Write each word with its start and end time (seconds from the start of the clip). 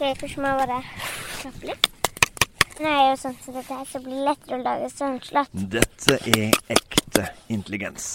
Ok, 0.00 0.14
Først 0.16 0.38
må 0.40 0.48
jeg 0.48 0.56
bare 0.64 0.76
slappe 1.36 1.66
litt. 1.68 1.86
Nå 2.80 2.86
er 2.88 2.94
jeg 2.96 3.08
jo 3.10 3.16
sånn 3.20 3.34
som 3.44 3.56
dette 3.58 3.76
her, 3.76 3.88
så 3.90 3.98
blir 4.00 4.14
det 4.16 4.22
lettere 4.30 4.56
å 4.56 4.60
lage 4.64 4.86
strømslott. 4.88 5.58
Dette 5.74 6.14
er 6.30 6.54
ekte 6.72 7.24
intelligens. 7.52 8.06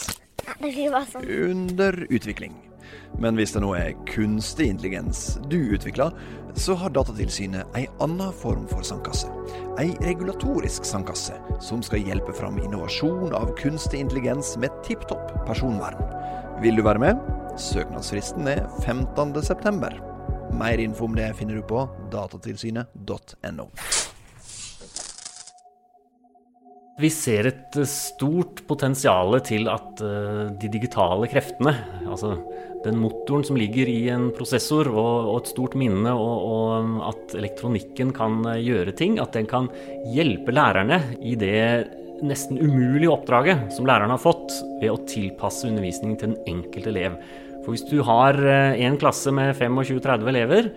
Ja, 0.47 0.55
det 0.63 0.71
blir 0.71 0.95
bare 0.95 1.05
sånn. 1.11 1.27
Under 1.51 1.99
utvikling. 2.07 2.55
Men 3.21 3.37
hvis 3.37 3.53
det 3.53 3.61
nå 3.61 3.69
er 3.77 3.91
kunstig 4.09 4.71
intelligens 4.71 5.21
du 5.45 5.59
utvikler, 5.77 6.17
så 6.57 6.73
har 6.81 6.95
Datatilsynet 6.95 7.77
ei 7.77 7.85
anna 8.01 8.31
form 8.33 8.65
for 8.71 8.81
sandkasse. 8.81 9.29
Ei 9.77 9.91
regulatorisk 10.07 10.89
sandkasse 10.89 11.37
som 11.61 11.85
skal 11.85 12.01
hjelpe 12.01 12.33
fram 12.33 12.57
innovasjon 12.63 13.37
av 13.37 13.53
kunstig 13.61 14.01
intelligens 14.07 14.55
med 14.57 14.73
tipp 14.89 15.05
topp 15.13 15.37
personvern. 15.45 16.01
Vil 16.65 16.81
du 16.81 16.87
være 16.89 17.05
med? 17.05 17.31
Søknadsfristen 17.61 18.49
er 18.57 18.65
15.9. 18.81 20.14
Mer 20.55 20.77
info 20.79 21.05
om 21.05 21.15
det 21.15 21.33
finner 21.35 21.55
du 21.59 21.63
på 21.67 21.83
datatilsynet.no. 22.11 23.69
Vi 26.95 27.09
ser 27.11 27.49
et 27.49 27.75
eh, 27.75 27.89
stort 27.91 28.61
potensial 28.69 29.35
til 29.43 29.67
at 29.67 29.99
eh, 29.99 30.45
de 30.61 30.69
digitale 30.71 31.27
kreftene, 31.27 31.73
altså 32.07 32.37
den 32.85 33.01
motoren 33.01 33.43
som 33.43 33.59
ligger 33.59 33.89
i 33.91 34.07
en 34.13 34.29
prosessor 34.37 34.87
og, 34.93 35.27
og 35.33 35.41
et 35.41 35.51
stort 35.51 35.75
minne, 35.75 36.13
og, 36.15 36.45
og, 36.47 36.93
at 37.09 37.35
elektronikken 37.35 38.15
kan 38.15 38.39
eh, 38.53 38.61
gjøre 38.63 38.95
ting, 38.95 39.19
at 39.19 39.35
den 39.35 39.49
kan 39.51 39.67
hjelpe 40.13 40.55
lærerne 40.55 41.01
i 41.19 41.35
det 41.35 41.59
nesten 42.23 42.61
umulige 42.63 43.11
oppdraget 43.11 43.75
som 43.75 43.87
lærerne 43.89 44.15
har 44.15 44.23
fått 44.23 44.55
ved 44.79 44.93
å 44.93 45.01
tilpasse 45.03 45.67
undervisningen 45.67 46.15
til 46.21 46.31
den 46.31 46.53
enkelte 46.55 46.93
elev. 46.93 47.19
For 47.65 47.73
hvis 47.73 47.87
du 47.89 47.97
har 48.05 48.37
en 48.37 48.99
klasse 49.01 49.33
med 49.33 49.55
25-30 49.57 50.29
elever, 50.29 50.69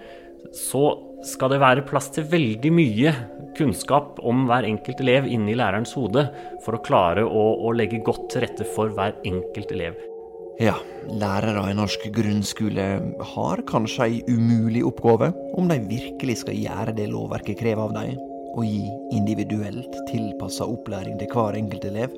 så 0.56 0.86
skal 1.26 1.52
det 1.52 1.60
være 1.60 1.86
plass 1.86 2.08
til 2.14 2.26
veldig 2.30 2.70
mye 2.72 3.12
kunnskap 3.58 4.20
om 4.26 4.46
hver 4.48 4.66
enkelt 4.68 5.00
elev 5.02 5.26
inni 5.28 5.56
lærerens 5.58 5.94
hode 5.98 6.28
for 6.64 6.78
å 6.78 6.84
klare 6.84 7.24
å, 7.26 7.44
å 7.66 7.72
legge 7.76 8.00
godt 8.06 8.28
til 8.32 8.46
rette 8.46 8.66
for 8.76 8.94
hver 8.94 9.18
enkelt 9.26 9.74
elev. 9.74 9.98
Ja, 10.58 10.74
lærere 11.06 11.68
i 11.70 11.76
norsk 11.78 12.08
grunnskole 12.14 12.86
har 13.34 13.60
kanskje 13.68 14.08
ei 14.08 14.16
umulig 14.26 14.82
oppgave 14.86 15.30
om 15.58 15.68
de 15.70 15.78
virkelig 15.90 16.40
skal 16.40 16.58
gjøre 16.58 16.96
det 16.96 17.06
lovverket 17.12 17.60
krever 17.60 17.84
av 17.84 17.94
dem, 17.94 18.16
og 18.56 18.64
gi 18.66 18.88
individuelt 19.14 20.00
tilpassa 20.08 20.66
opplæring 20.66 21.18
til 21.20 21.30
hver 21.30 21.60
enkelt 21.60 21.86
elev. 21.92 22.16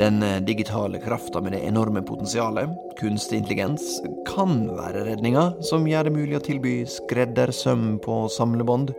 Den 0.00 0.22
eh, 0.22 0.38
digitale 0.40 0.98
krafta 0.98 1.40
med 1.40 1.52
det 1.52 1.60
enorme 1.68 2.00
potensialet, 2.02 2.70
kunstig 2.96 3.42
intelligens, 3.42 3.98
kan 4.28 4.62
være 4.72 5.04
redninga 5.10 5.50
som 5.60 5.84
gjør 5.88 6.08
det 6.08 6.14
mulig 6.14 6.38
å 6.38 6.44
tilby 6.46 6.72
skreddersøm 6.88 7.98
på 8.00 8.22
samlebånd. 8.32 8.94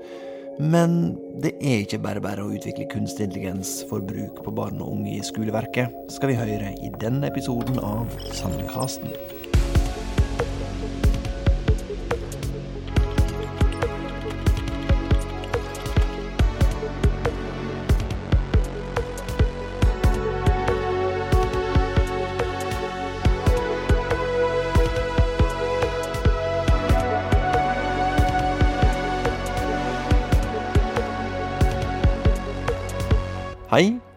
Men 0.61 1.15
det 1.41 1.55
er 1.57 1.81
ikke 1.81 2.03
bare 2.05 2.21
bare 2.21 2.45
å 2.45 2.53
utvikle 2.53 2.85
kunstig 2.91 3.31
intelligens 3.31 3.79
for 3.89 4.05
bruk 4.05 4.43
på 4.45 4.53
barn 4.53 4.77
og 4.77 4.93
unge 4.99 5.15
i 5.17 5.25
skoleverket, 5.25 5.95
skal 6.13 6.35
vi 6.35 6.37
høre 6.37 6.75
i 6.77 6.93
denne 7.01 7.33
episoden 7.33 7.81
av 7.81 8.05
Sandkasten. 8.37 9.40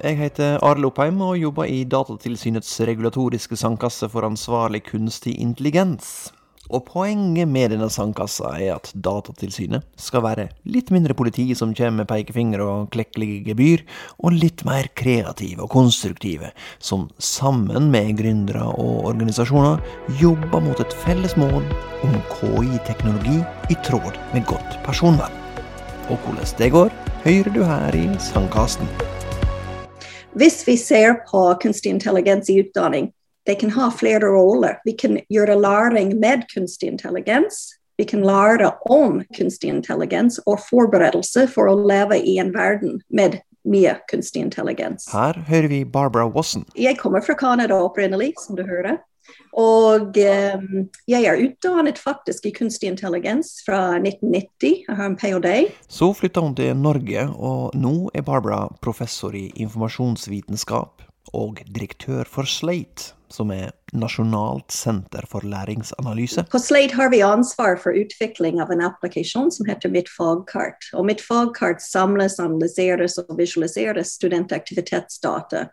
Jeg 0.04 0.18
heter 0.18 0.58
Arild 0.64 0.90
Oppheim 0.90 1.20
og 1.24 1.38
jobber 1.40 1.68
i 1.70 1.82
Datatilsynets 1.88 2.72
regulatoriske 2.84 3.56
sandkasse 3.56 4.08
for 4.12 4.26
ansvarlig 4.26 4.82
kunstig 4.90 5.38
intelligens. 5.40 6.30
Og 6.72 6.86
poenget 6.88 7.48
med 7.48 7.72
denne 7.72 7.90
sandkassa 7.92 8.54
er 8.56 8.74
at 8.78 8.90
Datatilsynet 8.96 9.84
skal 10.00 10.24
være 10.24 10.46
litt 10.68 10.92
mindre 10.92 11.16
politi 11.16 11.46
som 11.56 11.74
kommer 11.76 12.02
med 12.02 12.08
pekefinger 12.08 12.62
og 12.64 12.90
klekkelige 12.92 13.42
gebyr, 13.50 13.84
og 14.20 14.36
litt 14.36 14.64
mer 14.68 14.88
kreative 14.96 15.64
og 15.66 15.72
konstruktive, 15.72 16.52
som 16.80 17.06
sammen 17.16 17.90
med 17.92 18.14
gründere 18.20 18.64
og 18.72 19.10
organisasjoner 19.12 19.80
jobber 20.20 20.64
mot 20.64 20.84
et 20.84 21.00
felles 21.04 21.36
mål 21.40 21.64
om 22.04 22.20
KI-teknologi 22.32 23.40
i 23.72 23.80
tråd 23.84 24.20
med 24.36 24.48
godt 24.48 24.80
personvern. 24.84 25.40
Og 26.12 26.20
hvordan 26.20 26.56
det 26.60 26.72
går, 26.72 26.94
hører 27.24 27.52
du 27.52 27.64
her 27.64 27.96
i 27.96 28.08
Sandkasten. 28.20 28.88
Hvis 30.34 30.68
vi 30.68 30.74
ser 30.76 31.14
på 31.14 31.54
kunstig 31.62 31.90
intelligens 31.90 32.50
i 32.50 32.58
utdanning, 32.58 33.12
det 33.46 33.54
kan 33.54 33.70
ha 33.70 33.90
flere 33.90 34.26
roller. 34.26 34.80
Vi 34.84 34.92
kan 34.98 35.20
gjøre 35.30 35.54
læring 35.54 36.16
med 36.18 36.42
kunstig 36.54 36.88
intelligens. 36.90 37.68
Vi 37.96 38.04
kan 38.04 38.24
lære 38.26 38.72
om 38.90 39.20
kunstig 39.36 39.70
intelligens 39.70 40.40
og 40.46 40.58
forberedelse 40.66 41.46
for 41.54 41.70
å 41.70 41.76
leve 41.86 42.18
i 42.18 42.34
en 42.42 42.50
verden 42.54 42.98
med 43.14 43.38
mye 43.62 43.94
kunstig 44.10 44.42
intelligens. 44.42 45.06
Her 45.12 45.38
hører 45.46 45.70
vi 45.70 45.84
Barbara 45.84 46.26
Wasson. 46.26 46.66
Jeg 46.74 46.98
kommer 46.98 47.22
fra 47.22 47.38
Canada 47.38 47.78
opprinnelig, 47.78 48.32
som 48.42 48.58
du 48.58 48.66
hører. 48.66 48.98
Og 49.54 50.18
um, 50.18 50.86
jeg 51.06 51.26
er 51.30 51.40
utdannet 51.46 51.98
faktisk 52.02 52.48
i 52.48 52.52
kunstig 52.54 52.90
intelligens 52.90 53.60
fra 53.66 53.96
1990. 54.00 54.82
Jeg 54.88 54.98
har 54.98 55.06
en 55.06 55.18
ph.d. 55.18 55.54
Så 55.86 56.10
flytta 56.18 56.42
hun 56.42 56.56
til 56.58 56.74
Norge, 56.76 57.28
og 57.38 57.74
nå 57.78 57.94
er 58.14 58.26
Barbara 58.26 58.66
professor 58.82 59.36
i 59.38 59.50
informasjonsvitenskap 59.54 61.04
og 61.34 61.62
direktør 61.70 62.26
for 62.28 62.50
Slate, 62.50 63.14
som 63.32 63.50
er 63.54 63.72
Nasjonalt 63.94 64.74
senter 64.74 65.26
for 65.30 65.46
læringsanalyse. 65.46 66.44
På 66.50 66.58
Slate 66.58 66.98
har 66.98 67.10
vi 67.14 67.22
ansvar 67.22 67.78
for 67.82 67.94
utvikling 67.94 68.60
av 68.62 68.74
en 68.74 68.82
applikasjon 68.86 69.50
som 69.54 69.70
heter 69.70 69.90
Mitt 69.94 70.10
fagkart. 70.10 70.90
Og 70.98 71.06
Mitt 71.06 71.22
fagkart 71.22 71.82
samles, 71.82 72.40
analyseres 72.42 73.18
og 73.22 73.36
visualiseres 73.38 74.16
studentaktivitetsdata 74.18 75.68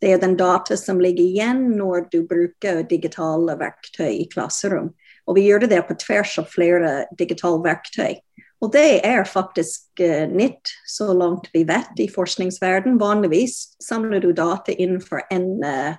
det 0.00 0.14
er 0.14 0.22
den 0.22 0.36
data 0.40 0.76
som 0.80 1.00
ligger 1.02 1.24
igjen 1.24 1.66
når 1.76 2.08
du 2.12 2.22
bruker 2.28 2.82
digitale 2.88 3.56
verktøy 3.60 4.08
i 4.14 4.26
klasserom. 4.32 4.94
Og 5.28 5.36
vi 5.36 5.44
gjør 5.46 5.68
det 5.70 5.82
på 5.88 5.96
tvers 6.00 6.38
av 6.40 6.48
flere 6.50 6.94
digitale 7.18 7.60
verktøy. 7.64 8.16
Og 8.60 8.72
det 8.74 9.00
er 9.06 9.24
faktisk 9.24 10.02
uh, 10.04 10.24
nytt, 10.28 10.72
så 10.88 11.12
langt 11.16 11.48
vi 11.54 11.64
vet 11.68 12.00
i 12.00 12.08
forskningsverden. 12.12 12.98
Vanligvis 13.00 13.76
samler 13.80 14.20
du 14.20 14.32
data 14.36 14.72
innenfor 14.72 15.22
en 15.32 15.48
uh, 15.64 15.94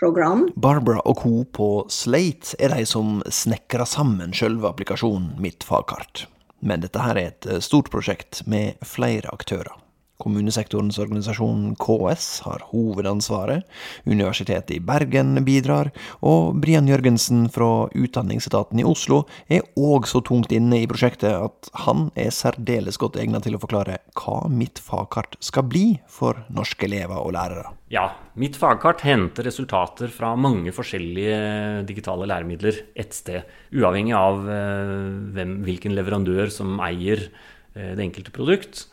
program. 0.00 0.46
Barbara 0.56 1.02
og 1.04 1.20
co. 1.20 1.34
på 1.44 1.68
Slate 1.92 2.56
er 2.60 2.72
de 2.72 2.86
som 2.88 3.20
snekrer 3.28 3.88
sammen 3.88 4.36
selve 4.36 4.68
applikasjonen 4.68 5.34
Mitt 5.40 5.64
fagkart. 5.64 6.26
Men 6.60 6.84
dette 6.84 7.02
her 7.04 7.18
er 7.20 7.32
et 7.32 7.48
eh, 7.48 7.60
stort 7.64 7.90
prosjekt 7.92 8.42
med 8.48 8.80
flere 8.84 9.28
aktører. 9.32 9.74
Kommunesektorens 10.22 10.96
organisasjon 11.02 11.74
KS 11.76 12.26
har 12.46 12.62
hovedansvaret, 12.70 13.66
Universitetet 14.08 14.78
i 14.78 14.80
Bergen 14.80 15.36
bidrar, 15.44 15.90
og 16.24 16.56
Brian 16.62 16.88
Jørgensen 16.88 17.46
fra 17.52 17.86
Utdanningsetaten 17.92 18.80
i 18.80 18.86
Oslo 18.88 19.24
er 19.52 19.66
òg 19.76 20.08
så 20.08 20.22
tungt 20.24 20.54
inne 20.56 20.80
i 20.80 20.88
prosjektet 20.88 21.36
at 21.36 21.70
han 21.84 22.08
er 22.16 22.32
særdeles 22.32 22.96
godt 23.00 23.20
egnet 23.20 23.44
til 23.44 23.58
å 23.58 23.60
forklare 23.60 24.00
hva 24.16 24.38
Mitt 24.48 24.80
fagkart 24.80 25.36
skal 25.44 25.68
bli 25.68 25.84
for 26.08 26.46
norske 26.48 26.88
elever 26.88 27.20
og 27.20 27.34
lærere. 27.36 27.76
Ja, 27.92 28.08
Mitt 28.40 28.56
fagkart 28.58 29.04
henter 29.06 29.46
resultater 29.46 30.10
fra 30.12 30.32
mange 30.36 30.72
forskjellige 30.74 31.84
digitale 31.88 32.26
læremidler 32.32 32.80
ett 32.96 33.14
sted, 33.14 33.44
uavhengig 33.76 34.16
av 34.16 34.48
eh, 34.48 35.06
hvem, 35.36 35.58
hvilken 35.68 35.94
leverandør 35.96 36.50
som 36.52 36.80
eier 36.84 37.28
eh, 37.28 37.92
det 37.92 38.02
enkelte 38.08 38.34
produkt. 38.34 38.86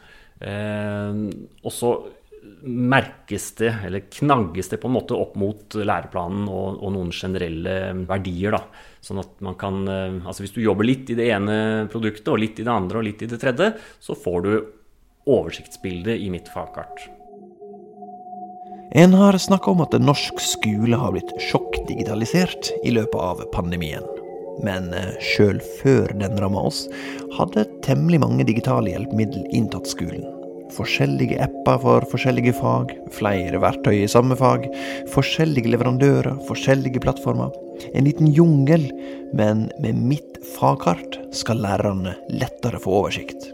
Eh, 0.43 1.23
og 1.63 1.73
så 1.73 1.93
merkes 2.63 3.51
det, 3.59 3.71
eller 3.85 4.05
knagges 4.11 4.69
det 4.71 4.79
på 4.81 4.87
en 4.87 4.95
måte 4.95 5.15
opp 5.15 5.35
mot 5.39 5.75
læreplanen 5.75 6.47
og, 6.47 6.79
og 6.83 6.93
noen 6.95 7.11
generelle 7.15 7.75
verdier. 8.07 8.55
da, 8.55 8.63
Sånn 9.03 9.19
at 9.23 9.33
man 9.43 9.57
kan 9.59 9.81
eh, 9.87 10.21
Altså 10.23 10.45
hvis 10.45 10.55
du 10.55 10.61
jobber 10.63 10.87
litt 10.87 11.11
i 11.11 11.17
det 11.19 11.27
ene 11.35 11.89
produktet 11.91 12.31
og 12.31 12.39
litt 12.43 12.59
i 12.59 12.67
det 12.67 12.71
andre 12.71 13.01
og 13.01 13.07
litt 13.07 13.23
i 13.23 13.29
det 13.31 13.41
tredje, 13.41 13.73
så 13.99 14.15
får 14.15 14.47
du 14.47 14.53
oversiktsbildet 15.23 16.19
i 16.19 16.31
mitt 16.31 16.49
fagkart. 16.51 17.05
En 18.95 19.15
har 19.17 19.37
snakka 19.39 19.71
om 19.71 19.81
at 19.81 19.95
norsk 19.97 20.41
skole 20.43 20.99
har 20.99 21.15
blitt 21.15 21.31
sjokkdigitalisert 21.47 22.73
i 22.85 22.91
løpet 22.93 23.17
av 23.17 23.41
pandemien. 23.55 24.05
Men 24.63 24.91
eh, 24.93 25.15
sjøl 25.33 25.59
før 25.81 26.13
den 26.19 26.37
ramma 26.39 26.67
oss, 26.69 26.85
hadde 27.39 27.65
temmelig 27.85 28.21
mange 28.21 28.45
digitale 28.47 28.93
hjelpemiddel 28.93 29.47
inntatt 29.55 29.89
skolen. 29.89 30.32
Forskjellige 30.73 31.37
apper 31.43 31.79
for 31.83 32.05
forskjellige 32.11 32.55
fag, 32.57 32.93
flere 33.15 33.59
verktøy 33.61 33.99
i 34.01 34.09
samme 34.11 34.37
fag, 34.39 34.65
forskjellige 35.13 35.71
leverandører, 35.73 36.39
forskjellige 36.47 37.01
plattformer. 37.03 37.53
En 37.93 38.07
liten 38.07 38.31
jungel, 38.33 38.89
men 39.37 39.67
med 39.83 40.01
mitt 40.11 40.41
fagkart 40.55 41.19
skal 41.35 41.63
lærerne 41.63 42.15
lettere 42.33 42.81
få 42.81 42.99
oversikt. 43.03 43.49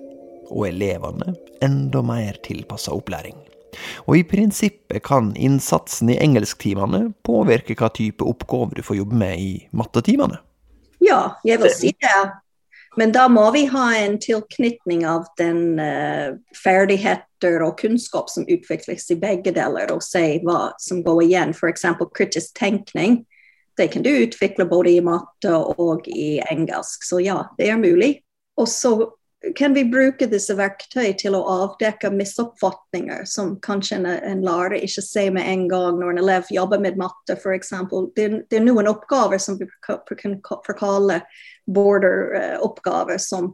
Og 0.49 0.69
elevene 0.71 1.35
enda 1.65 2.01
mer 2.05 2.39
tilpassa 2.45 2.95
opplæring. 2.95 3.37
Og 4.07 4.17
i 4.17 4.25
prinsippet 4.27 5.03
kan 5.05 5.31
innsatsen 5.37 6.09
i 6.09 6.19
engelsktimene 6.21 7.11
påvirke 7.25 7.77
hva 7.77 7.91
type 7.93 8.25
oppgaver 8.25 8.79
du 8.79 8.85
får 8.85 9.01
jobbe 9.03 9.19
med 9.21 9.39
i 9.39 9.51
mattetimene. 9.71 10.39
Ja, 11.03 11.35
jeg 11.47 11.61
vil 11.61 11.71
si 11.73 11.93
det. 12.01 12.15
Men 12.99 13.13
da 13.15 13.29
må 13.31 13.45
vi 13.55 13.63
ha 13.71 13.85
en 13.95 14.17
tilknytning 14.19 15.05
av 15.07 15.29
den 15.39 15.79
uh, 15.79 16.35
ferdigheter 16.57 17.63
og 17.63 17.77
kunnskap 17.79 18.27
som 18.31 18.47
utvikles 18.51 19.07
i 19.13 19.17
begge 19.19 19.53
deler, 19.55 19.93
og 19.93 20.03
se 20.03 20.41
hva 20.43 20.73
som 20.83 20.99
går 21.05 21.21
igjen. 21.29 21.53
F.eks. 21.55 21.85
kritisk 22.17 22.57
tenkning. 22.59 23.21
Det 23.79 23.87
kan 23.93 24.03
du 24.03 24.11
utvikle 24.11 24.67
både 24.67 24.97
i 24.97 25.03
matte 25.05 25.53
og 25.55 26.09
i 26.11 26.41
engelsk. 26.51 27.07
Så 27.07 27.21
ja, 27.23 27.45
det 27.55 27.69
er 27.71 27.79
mulig. 27.79 28.17
Og 28.59 28.67
så 28.67 28.91
kan 29.55 29.73
vi 29.73 29.85
bruke 29.85 30.27
disse 30.27 30.53
verktøy 30.59 31.13
til 31.19 31.35
å 31.37 31.43
avdekke 31.47 32.11
misoppfatninger 32.11 33.23
som 33.29 33.53
kanskje 33.63 34.01
en, 34.01 34.07
en 34.07 34.41
lærer 34.43 34.83
ikke 34.83 35.03
ser 35.05 35.31
med 35.35 35.47
en 35.47 35.63
gang 35.71 35.99
når 35.99 36.11
en 36.11 36.21
elev 36.23 36.51
jobber 36.51 36.81
med 36.83 36.99
matte, 36.99 37.37
f.eks. 37.37 37.71
Det, 38.17 38.27
det 38.51 38.59
er 38.59 38.65
noen 38.65 38.89
oppgaver 38.91 39.39
som 39.39 39.55
vi 39.59 39.69
kan 39.87 40.35
forkalle 40.67 41.21
border-oppgaver, 41.71 43.21
som 43.23 43.53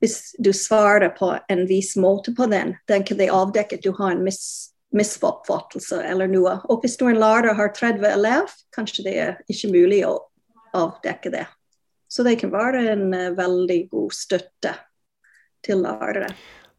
hvis 0.00 0.36
du 0.38 0.52
svarer 0.54 1.10
på 1.18 1.32
en 1.50 1.66
vis 1.68 1.92
måte 2.00 2.32
på 2.36 2.46
den, 2.52 2.76
den 2.88 3.04
kan 3.04 3.18
de 3.18 3.28
avdekke 3.32 3.80
at 3.80 3.84
du 3.84 3.90
har 3.98 4.14
en 4.14 4.22
mis, 4.24 4.70
misoppfattelse 4.94 5.98
eller 6.06 6.30
noe. 6.30 6.60
Og 6.70 6.84
hvis 6.84 6.96
du 7.00 7.08
en 7.10 7.20
lærer 7.20 7.58
har 7.58 7.74
30 7.74 8.06
elever, 8.14 8.54
kanskje 8.76 9.08
det 9.10 9.18
er 9.18 9.36
ikke 9.50 9.74
mulig 9.74 10.04
å 10.06 10.16
avdekke 10.78 11.34
det. 11.34 11.44
Så 12.06 12.22
det 12.22 12.38
kan 12.38 12.54
være 12.54 12.86
en 12.92 13.08
uh, 13.10 13.30
veldig 13.34 13.84
god 13.90 14.14
støtte 14.14 14.78
til 15.64 15.82
lærere. 15.84 16.30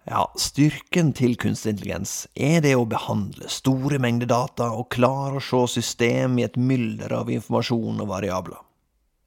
Ja, 0.06 0.28
styrken 0.38 1.16
til 1.18 1.34
kunstig 1.42 1.74
intelligens 1.74 2.28
er 2.38 2.60
det 2.62 2.76
å 2.78 2.86
behandle 2.86 3.50
store 3.50 3.98
mengder 4.02 4.30
data 4.30 4.68
og 4.78 4.92
klare 4.94 5.40
å 5.40 5.44
se 5.44 5.64
system 5.80 6.38
i 6.38 6.46
et 6.46 6.60
mylder 6.62 7.16
av 7.24 7.32
informasjon 7.34 8.04
og 8.04 8.12
variabler. 8.12 8.60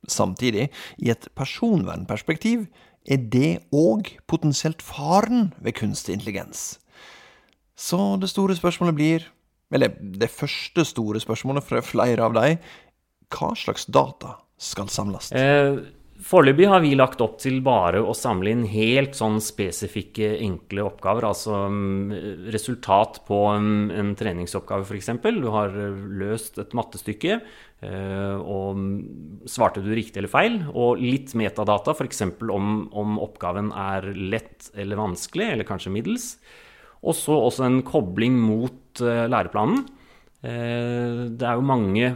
Samtidig, 0.07 0.69
i 1.03 1.11
et 1.11 1.27
personvernperspektiv, 1.37 2.69
er 3.09 3.25
det 3.33 3.51
òg 3.75 4.13
potensielt 4.31 4.85
faren 4.85 5.51
ved 5.59 5.75
kunstig 5.81 6.15
intelligens. 6.15 6.79
Så 7.79 7.99
det 8.23 8.31
store 8.31 8.55
spørsmålet 8.59 8.95
blir, 8.95 9.27
eller 9.75 9.99
det 9.99 10.31
første 10.31 10.87
store 10.87 11.19
spørsmålet 11.23 11.67
fra 11.67 11.83
flere 11.83 12.23
av 12.23 12.39
dem, 12.39 12.63
hva 13.35 13.51
slags 13.59 13.91
data 13.91 14.37
skal 14.59 14.89
samles? 14.91 15.33
Eh, 15.35 15.83
Foreløpig 16.19 16.67
har 16.67 16.81
vi 16.83 16.97
lagt 16.99 17.21
opp 17.23 17.37
til 17.39 17.61
bare 17.63 18.01
å 18.03 18.15
samle 18.17 18.51
inn 18.51 18.65
helt 18.67 19.15
sånn 19.15 19.37
spesifikke, 19.43 20.33
enkle 20.43 20.83
oppgaver. 20.89 21.29
Altså 21.29 21.61
mm, 21.71 22.49
resultat 22.51 23.21
på 23.29 23.39
en, 23.53 23.69
en 23.95 24.11
treningsoppgave, 24.19 24.83
f.eks. 24.83 25.13
Du 25.39 25.47
har 25.55 25.77
eh, 25.79 26.01
løst 26.19 26.59
et 26.59 26.75
mattestykke, 26.75 27.39
eh, 27.87 28.35
og 28.35 29.47
svarte 29.47 29.85
du 29.85 29.93
riktig 29.95 30.25
eller 30.25 30.33
feil? 30.33 30.59
Og 30.75 30.99
litt 30.99 31.37
metadata, 31.39 31.95
f.eks. 31.95 32.25
Om, 32.27 32.75
om 32.99 33.23
oppgaven 33.23 33.71
er 33.79 34.11
lett 34.19 34.73
eller 34.75 34.99
vanskelig, 34.99 35.53
eller 35.55 35.71
kanskje 35.71 35.95
middels. 35.95 36.33
Og 37.07 37.15
så 37.15 37.39
også 37.39 37.69
en 37.69 37.81
kobling 37.87 38.43
mot 38.43 39.07
eh, 39.07 39.29
læreplanen. 39.31 39.87
Det 40.39 41.43
er 41.43 41.57
jo 41.59 41.65
mange 41.67 42.13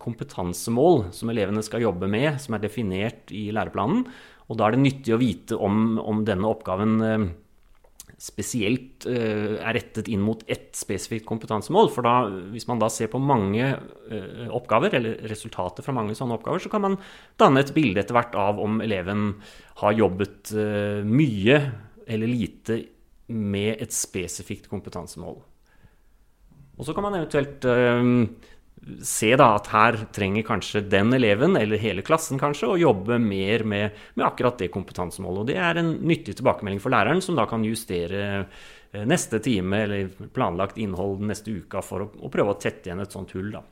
kompetansemål 0.00 1.10
som 1.14 1.30
elevene 1.32 1.62
skal 1.64 1.84
jobbe 1.84 2.08
med, 2.10 2.34
som 2.42 2.56
er 2.56 2.64
definert 2.64 3.30
i 3.34 3.48
læreplanen. 3.54 4.06
Og 4.50 4.58
da 4.58 4.66
er 4.66 4.74
det 4.74 4.82
nyttig 4.82 5.14
å 5.14 5.20
vite 5.20 5.58
om, 5.62 5.94
om 6.02 6.24
denne 6.26 6.48
oppgaven 6.50 6.94
eh, 7.06 7.26
spesielt 8.20 9.06
eh, 9.08 9.60
er 9.62 9.76
rettet 9.76 10.10
inn 10.10 10.24
mot 10.26 10.42
ett 10.50 10.72
spesifikt 10.76 11.28
kompetansemål. 11.28 11.92
For 11.94 12.06
da, 12.06 12.14
hvis 12.50 12.66
man 12.68 12.82
da 12.82 12.90
ser 12.90 13.12
på 13.12 13.22
mange 13.22 13.68
eh, 13.70 14.48
oppgaver, 14.50 14.96
eller 14.98 15.22
resultater 15.30 15.86
fra 15.86 15.94
mange 15.94 16.18
sånne 16.18 16.34
oppgaver, 16.40 16.64
så 16.64 16.72
kan 16.72 16.82
man 16.88 16.98
danne 17.40 17.62
et 17.62 17.74
bilde 17.76 18.02
etter 18.02 18.18
hvert 18.18 18.34
av 18.38 18.58
om 18.62 18.82
eleven 18.82 19.36
har 19.84 19.96
jobbet 19.96 20.50
mye 21.06 21.60
eller 22.10 22.28
lite 22.28 22.82
med 23.30 23.78
et 23.78 23.94
spesifikt 23.94 24.66
kompetansemål. 24.68 25.38
Og 26.80 26.88
så 26.88 26.92
kan 26.96 27.06
man 27.06 27.14
eventuelt 27.20 27.64
se 29.04 29.34
da 29.36 29.50
at 29.58 29.68
her 29.74 29.98
trenger 30.14 30.44
kanskje 30.46 30.82
den 30.88 31.12
eleven, 31.12 31.56
eller 31.58 31.80
hele 31.80 32.04
klassen 32.06 32.40
kanskje, 32.40 32.70
å 32.70 32.80
jobbe 32.80 33.18
mer 33.22 33.64
med, 33.68 33.96
med, 34.14 34.24
akkurat 34.26 34.58
det 34.58 34.70
kompetansemålet. 34.72 35.42
Og 35.42 35.48
det 35.50 35.58
er 35.60 35.80
en 35.82 35.92
nyttig 36.08 36.38
tilbakemelding 36.38 36.80
for 36.82 36.94
læreren, 36.94 37.22
som 37.24 37.36
da 37.38 37.46
kan 37.50 37.64
justere 37.66 38.24
eh, 38.40 39.04
neste 39.08 39.42
time 39.44 39.84
eller 39.84 40.28
planlagt 40.34 40.80
innhold 40.80 41.22
neste 41.28 41.52
uka 41.60 41.84
for 41.84 42.06
å, 42.06 42.10
å 42.24 42.32
prøve 42.32 42.56
å 42.56 42.60
tette 42.60 42.88
igjen 42.88 43.04
et 43.04 43.16
sånt 43.16 43.36
hull. 43.36 43.52
da. 43.58 43.64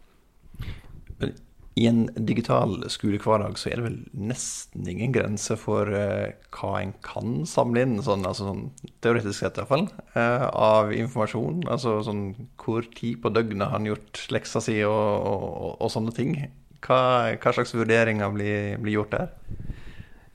I 1.78 1.86
en 1.86 2.06
digital 2.26 2.80
skolehverdag 2.90 3.58
så 3.60 3.70
er 3.70 3.78
det 3.78 3.84
vel 3.84 3.98
nesten 4.30 4.86
ingen 4.90 5.12
grense 5.14 5.54
for 5.60 5.86
uh, 5.92 6.30
hva 6.54 6.72
en 6.80 6.94
kan 7.06 7.42
samle 7.46 7.84
inn, 7.84 7.98
sånn, 8.02 8.26
altså 8.26 8.48
sånn 8.48 8.64
teoretisk 9.04 9.38
sett 9.38 9.60
iallfall, 9.60 9.86
uh, 10.16 10.18
eh, 10.18 10.46
av 10.48 10.90
informasjon. 10.96 11.62
Altså 11.70 12.00
sånn 12.06 12.24
hvor 12.58 12.88
tid 12.96 13.20
på 13.22 13.30
døgnet 13.34 13.70
han 13.70 13.86
gjort 13.86 14.24
leksa 14.34 14.62
si 14.64 14.80
og, 14.86 14.96
og, 14.96 15.44
og, 15.46 15.76
og 15.76 15.92
sånne 15.94 16.14
ting. 16.16 16.34
Hva, 16.82 17.00
hva, 17.36 17.54
slags 17.54 17.74
vurderinger 17.76 18.34
blir, 18.34 18.74
blir 18.82 18.98
gjort 18.98 19.14
der? 19.14 19.30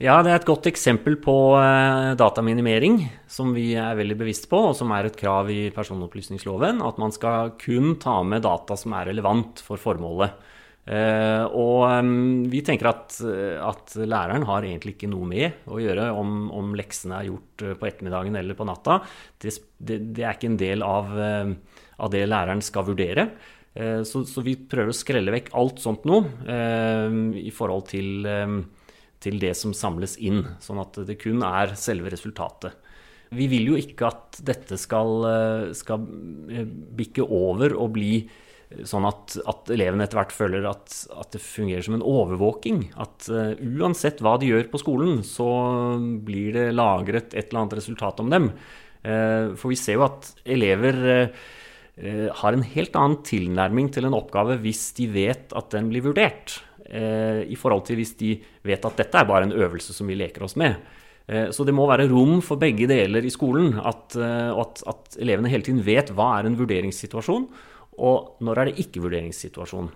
Ja, 0.04 0.18
det 0.24 0.32
er 0.32 0.40
et 0.40 0.48
godt 0.48 0.68
eksempel 0.68 1.20
på 1.24 1.36
uh, 1.58 2.14
dataminimering, 2.20 3.02
som 3.28 3.52
vi 3.56 3.74
er 3.80 4.00
veldig 4.00 4.20
bevisst 4.24 4.48
på, 4.52 4.64
og 4.70 4.78
som 4.80 4.92
er 4.96 5.08
et 5.08 5.20
krav 5.20 5.52
i 5.52 5.68
personopplysningsloven. 5.76 6.80
At 6.88 7.04
man 7.04 7.12
skal 7.16 7.54
kun 7.60 7.98
ta 8.04 8.22
med 8.28 8.48
data 8.48 8.80
som 8.80 8.96
er 8.96 9.12
relevant 9.12 9.64
for 9.64 9.80
formålet. 9.80 10.52
Uh, 10.84 11.48
og 11.56 11.86
um, 12.04 12.44
vi 12.52 12.60
tenker 12.66 12.90
at, 12.90 13.16
at, 13.24 13.94
læreren 14.04 14.44
har 14.50 14.66
egentlig 14.68 14.98
ikke 14.98 15.08
noe 15.08 15.24
med 15.30 15.64
å 15.72 15.78
gjøre 15.80 16.10
om, 16.12 16.50
om 16.52 16.74
leksene 16.76 17.22
er 17.22 17.30
gjort 17.30 17.64
uh, 17.64 17.72
på 17.80 17.88
ettermiddagen 17.88 18.36
eller 18.36 18.58
på 18.60 18.68
natta. 18.68 18.98
Det, 19.40 19.54
det, 19.80 20.02
det 20.18 20.26
er 20.26 20.36
ikke 20.36 20.50
en 20.52 20.60
del 20.60 20.84
av, 20.84 21.14
uh, 21.16 21.80
av, 21.96 22.12
det 22.12 22.26
læreren 22.28 22.64
skal 22.64 22.88
vurdere. 22.92 23.30
Så, 23.74 24.20
så, 24.30 24.44
vi 24.46 24.52
prøver 24.70 24.92
å 24.92 24.94
skrelle 24.94 25.32
vekk 25.34 25.48
alt 25.58 25.80
sånt 25.82 26.04
noe 26.06 26.54
i 27.42 27.50
forhold 27.50 27.88
til, 27.90 28.28
til, 29.18 29.40
det 29.42 29.56
som 29.58 29.74
samles 29.74 30.14
inn. 30.22 30.44
Sånn 30.62 30.78
at 30.84 31.00
det 31.08 31.16
kun 31.18 31.42
er 31.42 31.74
selve 31.82 32.12
resultatet. 32.14 32.78
Vi 33.34 33.48
vil 33.50 33.72
jo 33.72 33.80
ikke 33.82 34.12
at 34.12 34.38
dette 34.46 34.78
skal, 34.78 35.26
skal 35.74 36.06
bikke 37.02 37.26
over 37.26 37.74
og 37.74 37.96
bli 37.98 38.12
Sånn 38.88 39.06
at, 39.06 39.36
at 39.50 39.70
elevene 39.74 40.06
etter 40.08 40.18
hvert 40.18 40.34
føler 40.34 40.66
at, 40.66 40.94
at, 41.14 41.30
det 41.36 41.42
fungerer 41.44 41.86
som 41.86 41.98
en 41.98 42.06
overvåking. 42.06 42.88
At 43.02 43.28
uh, 43.30 43.54
uansett 43.60 44.24
hva 44.24 44.36
de 44.42 44.50
gjør 44.50 44.70
på 44.72 44.82
skolen, 44.82 45.20
så 45.28 45.48
blir 46.26 46.56
det 46.58 46.70
lagret 46.76 47.36
et 47.36 47.52
eller 47.52 47.64
annet 47.64 47.78
resultat 47.82 48.24
om 48.24 48.32
dem. 48.34 48.50
Uh, 49.04 49.54
for 49.60 49.74
vi 49.74 49.80
ser 49.80 50.00
jo 50.00 50.08
at 50.08 50.32
elever 50.56 51.00
uh, 51.28 52.30
har 52.40 52.56
en 52.56 52.66
helt 52.74 52.98
annen 52.98 53.20
tilnærming 53.28 53.92
til 53.94 54.08
en 54.10 54.18
oppgave 54.18 54.58
hvis 54.64 54.88
de 54.98 55.06
vet 55.14 55.54
at 55.54 55.70
den 55.76 55.92
blir 55.92 56.06
vurdert, 56.10 56.62
i 56.94 57.56
forhold 57.58 57.86
til 57.88 57.98
hvis 57.98 58.12
de 58.20 58.34
vet 58.68 58.84
at 58.86 58.98
dette 59.00 59.18
er 59.18 59.26
bare 59.26 59.48
en 59.48 59.54
øvelse 59.56 59.96
som 59.96 60.10
vi 60.12 60.18
leker 60.20 60.44
oss 60.46 60.54
med. 60.60 60.76
Så 61.56 61.64
det 61.66 61.74
må 61.74 61.88
være 61.90 62.10
rom 62.12 62.42
for 62.44 62.60
begge 62.62 62.86
deler 62.92 63.24
i 63.26 63.32
skolen. 63.34 63.80
At, 63.80 64.14
at, 64.20 64.84
at 64.92 65.18
elevene 65.24 65.50
hele 65.50 65.66
tiden 65.66 65.80
vet 65.88 66.12
hva 66.14 66.28
er 66.36 66.50
en 66.50 66.58
vurderingssituasjon, 66.60 67.48
og 67.98 68.42
når 68.44 68.60
er 68.60 68.70
det 68.70 68.80
ikke-vurderingssituasjon? 68.86 69.92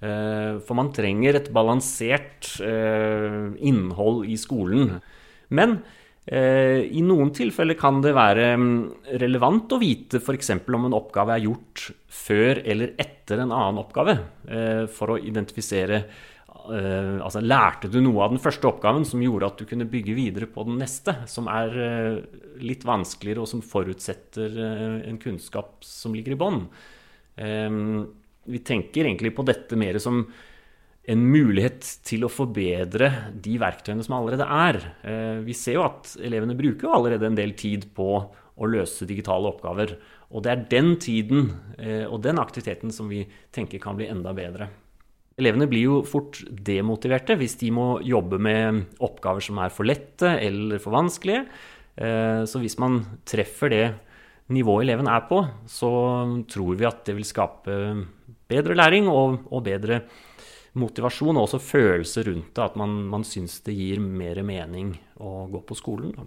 Eh, 0.00 0.56
for 0.64 0.78
man 0.78 0.88
trenger 0.96 1.36
et 1.36 1.50
balansert 1.52 2.54
eh, 2.64 3.50
innhold 3.68 4.24
i 4.32 4.36
skolen. 4.40 4.94
Men 5.52 5.76
eh, 6.24 6.86
i 6.88 7.02
noen 7.04 7.34
tilfeller 7.36 7.76
kan 7.76 8.00
det 8.00 8.14
være 8.16 8.46
mm, 8.56 8.78
relevant 9.20 9.74
å 9.76 9.80
vite 9.82 10.22
f.eks. 10.22 10.54
om 10.56 10.86
en 10.88 10.96
oppgave 10.96 11.36
er 11.36 11.44
gjort 11.44 11.90
før 12.08 12.62
eller 12.64 12.94
etter 13.00 13.42
en 13.42 13.52
annen 13.52 13.80
oppgave, 13.82 14.16
for 14.90 15.14
å 15.14 15.20
identifisere 15.22 16.00
altså 16.70 17.40
Lærte 17.40 17.88
du 17.90 18.00
noe 18.02 18.24
av 18.24 18.32
den 18.34 18.42
første 18.42 18.66
oppgaven 18.68 19.04
som 19.06 19.22
gjorde 19.22 19.46
at 19.48 19.60
du 19.62 19.68
kunne 19.70 19.86
bygge 19.88 20.16
videre 20.16 20.48
på 20.50 20.64
den 20.66 20.80
neste, 20.82 21.14
som 21.30 21.46
er 21.50 21.72
litt 22.60 22.84
vanskeligere 22.86 23.44
og 23.44 23.48
som 23.48 23.62
forutsetter 23.64 24.58
en 25.06 25.20
kunnskap 25.22 25.86
som 25.86 26.14
ligger 26.14 26.34
i 26.34 26.40
bånn? 26.42 26.60
Ehm, 27.40 28.06
vi 28.50 28.60
tenker 28.64 29.06
egentlig 29.06 29.34
på 29.36 29.44
dette 29.46 29.78
mer 29.78 29.98
som 30.02 30.24
en 31.10 31.22
mulighet 31.32 31.86
til 32.06 32.26
å 32.26 32.30
forbedre 32.30 33.08
de 33.42 33.56
verktøyene 33.60 34.04
som 34.04 34.18
allerede 34.18 34.46
er. 34.46 34.78
Eh, 35.02 35.40
vi 35.46 35.56
ser 35.56 35.78
jo 35.78 35.86
at 35.86 36.12
elevene 36.20 36.56
bruker 36.58 36.92
allerede 36.92 37.26
en 37.26 37.38
del 37.38 37.54
tid 37.58 37.88
på 37.96 38.10
å 38.60 38.68
løse 38.68 39.08
digitale 39.08 39.48
oppgaver. 39.48 39.96
Og 40.30 40.44
det 40.44 40.52
er 40.52 40.68
den 40.70 40.92
tiden 41.00 41.50
eh, 41.78 42.04
og 42.04 42.20
den 42.26 42.38
aktiviteten 42.42 42.92
som 42.94 43.08
vi 43.10 43.24
tenker 43.54 43.82
kan 43.82 43.96
bli 43.98 44.10
enda 44.12 44.34
bedre. 44.36 44.68
Elevene 45.40 45.66
blir 45.70 45.86
jo 45.86 45.98
fort 46.04 46.42
demotiverte 46.50 47.38
hvis 47.40 47.56
de 47.62 47.70
må 47.72 47.86
jobbe 48.04 48.36
med 48.42 48.82
oppgaver 49.00 49.44
som 49.44 49.60
er 49.62 49.72
for 49.72 49.88
lette 49.88 50.34
eller 50.36 50.82
for 50.82 50.94
vanskelige. 50.94 51.46
Eh, 51.96 52.44
så 52.44 52.60
hvis 52.60 52.76
man 52.82 53.00
treffer 53.28 53.72
det 53.72 53.84
nivået 54.54 54.86
eleven 54.86 55.08
er 55.10 55.22
på, 55.28 55.42
så 55.68 55.90
tror 56.50 56.76
vi 56.78 56.88
at 56.88 57.04
det 57.06 57.16
vil 57.18 57.28
skape 57.28 57.76
bedre 58.50 58.76
læring 58.76 59.08
og, 59.10 59.46
og 59.50 59.64
bedre 59.66 60.02
motivasjon 60.78 61.36
og 61.36 61.46
også 61.48 61.62
følelse 61.62 62.26
rundt 62.28 62.52
det. 62.54 62.66
At 62.66 62.76
man, 62.78 63.00
man 63.10 63.24
syns 63.26 63.60
det 63.66 63.76
gir 63.78 64.02
mer 64.02 64.42
mening 64.46 64.92
å 65.20 65.46
gå 65.50 65.62
på 65.66 65.78
skolen. 65.78 66.12
Da. 66.16 66.26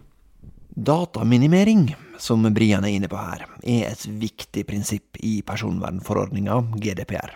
Dataminimering, 0.73 1.91
som 2.17 2.47
Brian 2.53 2.85
er 2.87 2.95
inne 2.97 3.09
på 3.11 3.19
her, 3.19 3.45
er 3.61 3.91
et 3.91 4.07
viktig 4.09 4.65
prinsipp 4.65 5.19
i 5.21 5.35
personvernforordninga 5.45 6.59
GDPR. 6.81 7.35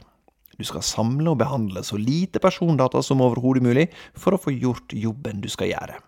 Du 0.57 0.65
skal 0.65 0.81
samle 0.81 1.29
og 1.29 1.37
behandle 1.37 1.83
så 1.85 1.99
lite 2.01 2.41
persondata 2.41 3.03
som 3.05 3.21
overhodet 3.21 3.61
mulig 3.61 3.85
for 4.17 4.33
å 4.33 4.41
få 4.41 4.55
gjort 4.55 4.95
jobben 4.97 5.43
du 5.43 5.51
skal 5.53 5.69
gjøre. 5.69 5.99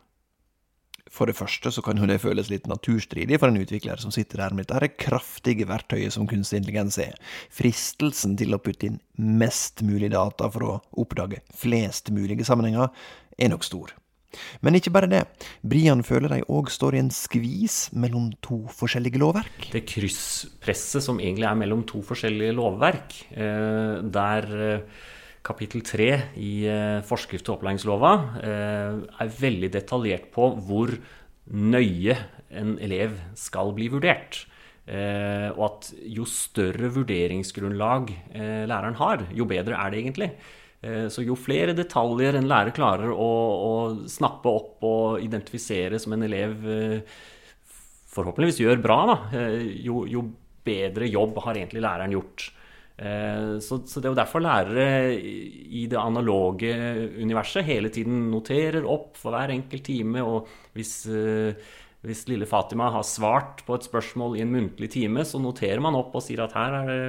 For 1.20 1.28
det 1.28 1.36
første 1.36 1.72
så 1.76 1.84
kan 1.84 2.00
jo 2.00 2.08
det 2.08 2.22
føles 2.24 2.48
litt 2.48 2.68
naturstridig 2.72 3.42
for 3.42 3.52
en 3.52 3.60
utvikler 3.60 4.00
som 4.00 4.14
sitter 4.16 4.46
der 4.46 4.56
med 4.56 4.70
dette 4.70 4.94
kraftige 4.96 5.68
verktøyet 5.68 6.16
som 6.16 6.30
kunstig 6.30 6.62
intelligens 6.62 6.96
er. 7.04 7.18
Fristelsen 7.52 8.38
til 8.40 8.56
å 8.56 8.62
putte 8.64 8.88
inn 8.88 9.02
mest 9.20 9.84
mulig 9.84 10.14
data 10.16 10.48
for 10.54 10.64
å 10.66 10.78
oppdage 11.02 11.42
flest 11.60 12.14
mulige 12.16 12.48
sammenhenger 12.48 12.88
er 13.36 13.52
nok 13.52 13.68
stor. 13.68 13.92
Men 14.64 14.78
ikke 14.78 14.94
bare 14.94 15.10
det. 15.10 15.22
Brian 15.66 16.06
føler 16.06 16.32
de 16.32 16.44
òg 16.54 16.70
står 16.72 16.96
i 16.96 17.02
en 17.02 17.12
skvis 17.12 17.90
mellom 17.98 18.30
to 18.46 18.62
forskjellige 18.78 19.20
lovverk. 19.20 19.72
Det 19.74 19.84
krysspresset 19.90 21.04
som 21.04 21.20
egentlig 21.20 21.50
er 21.50 21.58
mellom 21.60 21.82
to 21.90 22.04
forskjellige 22.06 22.56
lovverk, 22.56 23.16
eh, 23.34 23.96
der 24.06 24.52
eh, 24.70 25.08
kapittel 25.50 25.82
3 25.86 26.10
i 26.38 26.51
eh, 26.70 27.00
forskrift 27.08 27.48
til 27.48 27.56
opplæringslova 27.56 28.12
eh, 28.44 29.00
er 29.24 29.34
veldig 29.39 29.72
detaljert 29.74 30.29
på 30.36 30.51
hvor 30.68 30.94
nøye 31.50 32.15
en 32.60 32.75
elev 32.84 33.18
skal 33.38 33.74
bli 33.77 33.89
vurdert. 33.91 34.44
Eh, 34.89 35.50
og 35.53 35.63
at 35.68 35.89
jo 36.10 36.25
større 36.29 36.91
vurderingsgrunnlag 36.94 38.13
læreren 38.70 38.98
har, 39.01 39.25
jo 39.34 39.50
bedre 39.50 39.77
er 39.77 39.94
det 39.94 40.01
egentlig. 40.03 40.32
Så 41.12 41.25
jo 41.25 41.36
flere 41.36 41.74
detaljer 41.75 42.38
en 42.39 42.46
lærer 42.48 42.72
klarer 42.72 43.10
å, 43.12 43.25
å, 43.51 43.72
snappe 44.08 44.48
opp 44.48 44.86
og 44.88 45.25
identifisere 45.25 46.00
som 46.00 46.13
en 46.15 46.24
elev 46.24 46.53
forhåpentligvis 48.13 48.62
gjør 48.63 48.79
bra, 48.86 49.00
da, 49.10 49.41
jo, 49.84 50.06
jo 50.08 50.24
bedre 50.63 51.10
jobb 51.12 51.41
har 51.44 51.60
egentlig 51.60 51.84
læreren 51.84 52.15
gjort. 52.15 52.48
Eh, 53.00 53.60
så, 53.63 53.77
så, 53.88 54.01
det 54.01 54.10
er 54.10 54.12
jo 54.12 54.20
derfor 54.20 54.44
lærere 54.44 54.88
i 55.15 55.86
det 55.88 56.00
analoge 56.00 56.74
universet 57.15 57.63
hele 57.63 57.91
tiden 57.96 58.25
noterer 58.27 58.84
opp 58.84 59.15
for 59.20 59.36
hver 59.36 59.53
enkelt 59.53 59.86
time. 59.88 60.24
Og 60.25 60.50
hvis, 60.75 61.06
eh, 61.08 61.56
hvis, 62.03 62.25
lille 62.32 62.50
Fatima 62.50 62.89
har 62.91 63.06
svart 63.08 63.63
på 63.68 63.77
et 63.77 63.88
spørsmål 63.88 64.36
i 64.36 64.44
en 64.44 64.51
muntlig 64.51 64.91
time, 64.98 65.24
så 65.24 65.39
noterer 65.39 65.79
man 65.84 65.96
opp 66.00 66.18
og 66.20 66.25
sier 66.25 66.44
at 66.44 66.58
her 66.58 66.75
det, 66.89 67.00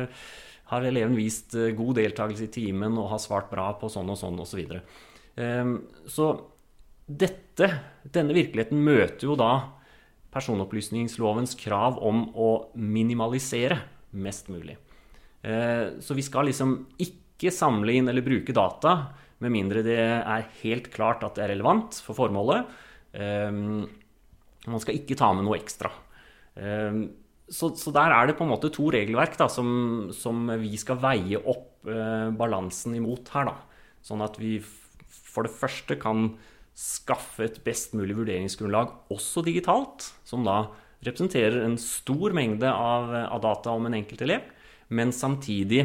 har 0.70 0.87
eleven 0.87 1.18
vist 1.18 1.56
eh, 1.59 1.73
god 1.75 1.99
deltakelse 1.99 2.47
i 2.47 2.54
timen 2.54 2.94
og 3.00 3.11
har 3.16 3.23
svart 3.23 3.50
bra 3.50 3.73
på 3.80 3.90
sånn 3.90 4.14
og 4.14 4.20
sånn 4.20 4.38
osv. 4.38 4.54
Så, 4.54 4.61
videre. 4.61 4.85
så 6.11 6.26
dette, 7.11 7.66
denne 8.06 8.35
virkeligheten 8.37 8.78
møter 8.87 9.26
jo 9.26 9.35
da 9.38 9.52
personopplysningslovens 10.30 11.56
krav 11.59 11.99
om 12.06 12.28
å 12.38 12.50
minimalisere 12.78 13.80
mest 14.14 14.47
mulig. 14.52 14.76
Eh, 15.42 16.00
så 16.00 16.16
vi 16.16 16.25
skal 16.25 16.50
liksom 16.50 16.75
ikke 17.00 17.52
samle 17.54 17.94
inn 17.97 18.11
eller 18.11 18.25
bruke 18.25 18.52
data 18.52 18.97
med 19.40 19.54
mindre 19.54 19.80
det 19.85 19.97
er 19.97 20.50
helt 20.61 20.90
klart 20.92 21.25
at 21.25 21.38
det 21.38 21.47
er 21.47 21.54
relevant 21.54 21.97
for 22.04 22.18
formålet. 22.18 22.68
Eh, 23.16 23.49
man 23.50 24.82
skal 24.82 24.99
ikke 24.99 25.16
ta 25.18 25.32
med 25.32 25.47
noe 25.47 25.56
ekstra. 25.61 25.92
Eh, 26.61 27.00
så, 27.50 27.73
så 27.75 27.92
der 27.94 28.12
er 28.14 28.28
det 28.28 28.37
på 28.38 28.44
en 28.47 28.52
måte 28.52 28.70
to 28.70 28.90
regelverk 28.94 29.35
da, 29.40 29.49
som, 29.50 30.12
som, 30.14 30.44
vi 30.61 30.76
skal 30.78 31.00
veie 31.02 31.40
opp 31.40 31.66
balansen 31.80 32.92
imot 32.94 33.32
her. 33.32 33.49
Da. 33.49 33.56
Sånn 34.04 34.20
at 34.23 34.37
vi 34.38 34.59
for 34.61 35.49
det 35.49 35.54
første 35.56 35.97
kan 35.99 36.28
skaffe 36.76 37.49
et 37.49 37.59
best 37.64 37.97
mulig 37.99 38.14
vurderingsgrunnlag 38.20 38.92
også 39.11 39.42
digitalt, 39.49 40.12
som 40.28 40.44
da 40.47 40.61
representerer 41.00 41.64
en 41.64 41.75
stor 41.80 42.37
mengde 42.37 42.70
av, 42.70 43.11
av 43.25 43.42
data 43.42 43.73
om 43.75 43.88
en 43.88 43.97
enkelt 43.99 44.23
elev 44.28 44.44
men 44.90 45.12
samtidig 45.14 45.85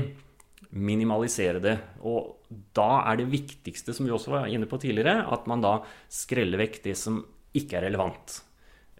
minimalisere 0.75 1.62
det. 1.63 1.75
Og 2.05 2.50
da 2.75 3.05
er 3.09 3.21
det 3.21 3.29
viktigste, 3.31 3.93
som 3.95 4.07
vi 4.07 4.13
også 4.13 4.33
var 4.33 4.50
inne 4.51 4.67
på 4.69 4.79
tidligere, 4.81 5.24
at 5.31 5.47
man 5.50 5.63
da 5.63 5.77
skreller 6.12 6.62
vekk 6.65 6.81
det 6.85 6.95
som 7.00 7.21
ikke 7.55 7.79
er 7.79 7.88
relevant. 7.88 8.39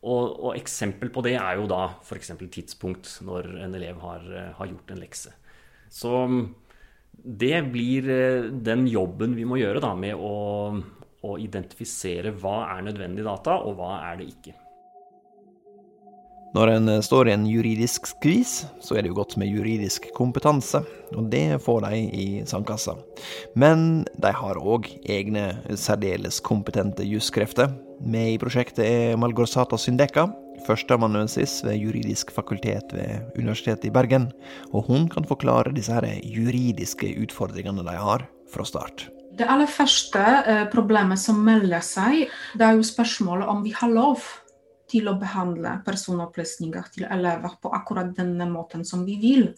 Og, 0.06 0.36
og 0.38 0.52
eksempel 0.54 1.10
på 1.14 1.24
det 1.26 1.36
er 1.40 1.58
jo 1.58 1.66
da 1.70 1.88
f.eks. 2.06 2.36
tidspunkt 2.54 3.10
når 3.26 3.50
en 3.66 3.74
elev 3.78 4.02
har, 4.04 4.28
har, 4.60 4.70
gjort 4.70 4.94
en 4.94 5.02
lekse. 5.02 5.34
Så 5.90 6.12
det 7.16 7.58
blir 7.74 8.10
eh, 8.12 8.52
den 8.52 8.86
jobben 8.92 9.34
vi 9.38 9.48
må 9.48 9.58
gjøre 9.58 9.82
da, 9.82 9.94
med 9.98 10.20
å, 10.20 10.36
å 11.26 11.38
identifisere 11.42 12.36
hva 12.38 12.60
er 12.76 12.86
nødvendig 12.86 13.26
data, 13.26 13.58
og 13.66 13.80
hva 13.80 13.96
er 14.12 14.22
det 14.22 14.30
ikke. 14.36 14.54
Når 16.56 16.70
en 16.72 16.88
står 17.04 17.28
i 17.28 17.34
en 17.36 17.44
juridisk 17.50 18.06
skvis, 18.08 18.52
så 18.80 18.96
er 18.96 19.04
det 19.04 19.10
jo 19.10 19.18
godt 19.18 19.34
med 19.36 19.50
juridisk 19.52 20.06
kompetanse, 20.16 20.80
og 21.12 21.26
det 21.34 21.58
får 21.66 21.82
de 21.84 21.98
i 22.16 22.28
sandkassa. 22.48 22.94
Men 23.60 24.06
de 24.16 24.32
har 24.32 24.62
òg 24.62 24.88
egne 25.04 25.50
særdeles 25.76 26.40
kompetente 26.40 27.04
juskrefter. 27.04 27.74
Med 28.00 28.38
i 28.38 28.38
prosjektet 28.40 28.86
er 28.88 29.20
Malgorzata 29.20 29.76
Syndeka, 29.76 30.30
førsteamanuensis 30.64 31.58
ved 31.66 31.76
juridisk 31.82 32.32
fakultet 32.32 32.96
ved 32.96 33.36
Universitetet 33.36 33.90
i 33.90 33.94
Bergen, 33.98 34.30
og 34.72 34.88
hun 34.88 35.10
kan 35.12 35.28
forklare 35.28 35.76
disse 35.76 35.92
her 35.92 36.08
juridiske 36.24 37.12
utfordringene 37.26 37.84
de 37.84 37.98
har, 38.00 38.30
fra 38.48 38.64
start. 38.64 39.10
Det 39.36 39.44
aller 39.52 39.68
første 39.68 40.24
eh, 40.24 40.64
problemet 40.72 41.20
som 41.20 41.44
melder 41.44 41.84
seg, 41.84 42.30
det 42.56 42.64
er 42.64 42.80
jo 42.80 42.88
spørsmålet 42.88 43.52
om 43.52 43.66
vi 43.66 43.76
har 43.76 43.92
lov 43.92 44.24
til 44.96 45.12
å 45.12 45.18
behandle 45.20 45.76
personopplysninger 45.86 46.88
til 46.96 47.10
elever 47.12 47.60
på 47.62 47.74
akkurat 47.76 48.16
denne 48.16 48.48
måten 48.48 48.88
som 48.88 49.04
vi 49.08 49.20
vil. 49.20 49.50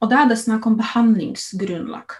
Og 0.00 0.10
da 0.10 0.22
er 0.22 0.32
det 0.32 0.40
snakk 0.40 0.66
om 0.66 0.78
behandlingsgrunnlag. 0.80 2.16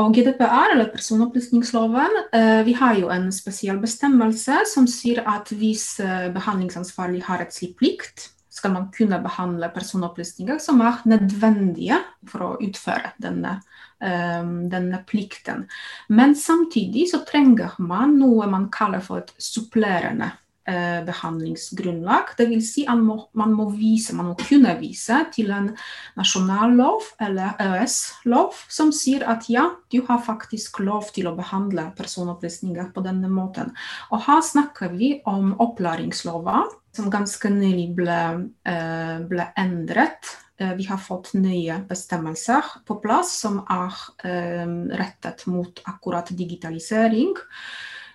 Og 0.00 0.14
GDPR, 0.16 0.72
eller 0.72 0.90
personopplysningsloven, 0.90 2.22
eh, 2.32 2.62
vi 2.64 2.72
har 2.72 2.96
jo 2.98 3.10
en 3.12 3.30
spesiell 3.32 3.78
bestemmelse 3.78 4.64
som 4.66 4.88
sier 4.88 5.20
at 5.28 5.52
hvis 5.52 6.00
eh, 6.00 6.30
behandlingsansvarlig 6.32 7.22
har 7.28 7.44
et 7.44 7.52
slik 7.54 7.76
plikt, 7.78 8.30
skal 8.52 8.72
man 8.74 8.90
kunne 8.92 9.20
behandle 9.24 9.68
personopplysninger 9.72 10.58
som 10.60 10.80
er 10.84 11.00
nødvendige 11.08 11.98
for 12.28 12.44
å 12.44 12.50
utføre 12.60 13.14
denne, 13.22 13.56
um, 14.04 14.68
denne 14.72 15.00
plikten. 15.08 15.64
Men 16.12 16.36
samtidig 16.36 17.06
så 17.14 17.22
trenger 17.28 17.78
man 17.80 18.18
noe 18.20 18.48
man 18.52 18.68
kaller 18.74 19.00
for 19.00 19.22
et 19.22 19.32
supplerende 19.40 20.28
eh, 20.68 21.00
behandlingsgrunnlag. 21.06 22.34
Dvs. 22.38 22.68
Si 22.72 22.84
at 22.88 22.98
man 22.98 23.54
må 23.56 23.68
vise, 23.74 24.16
man 24.16 24.32
må 24.32 24.36
kunne 24.40 24.74
vise 24.80 25.22
til 25.34 25.52
en 25.54 25.70
nasjonal 26.18 26.76
lov 26.78 27.08
eller 27.22 27.56
EØS-lov 27.62 28.60
som 28.72 28.92
sier 28.94 29.26
at 29.28 29.48
ja, 29.52 29.68
du 29.92 30.00
har 30.08 30.22
faktisk 30.24 30.82
lov 30.84 31.10
til 31.14 31.30
å 31.30 31.36
behandle 31.38 31.90
personopplysninger 31.98 32.92
på 32.94 33.04
denne 33.04 33.30
måten. 33.32 33.74
Og 34.12 34.24
her 34.26 34.44
snakker 34.44 34.94
vi 34.96 35.16
om 35.28 35.54
opplæringslover 35.62 36.70
som 36.96 37.10
ganske 37.12 37.50
nylig 37.52 37.90
ble, 37.96 38.20
eh, 38.68 39.18
ble 39.28 39.46
endret 39.58 40.28
eh, 40.60 40.74
vi 40.76 40.86
har 40.88 41.00
fått 41.00 41.32
nye 41.38 41.78
bestemmelser 41.88 42.84
på 42.86 42.98
plass 43.02 43.32
som 43.44 43.62
er 43.64 43.96
eh, 44.28 44.74
rettet 45.00 45.46
mot 45.48 45.82
akkurat 45.88 46.28
digitalisering. 46.36 47.32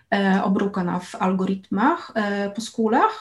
Eh, 0.08 0.38
og 0.40 0.54
bruken 0.56 0.88
av 0.88 1.08
algoritmer 1.20 2.04
eh, 2.16 2.46
på 2.56 2.64
skoler. 2.64 3.12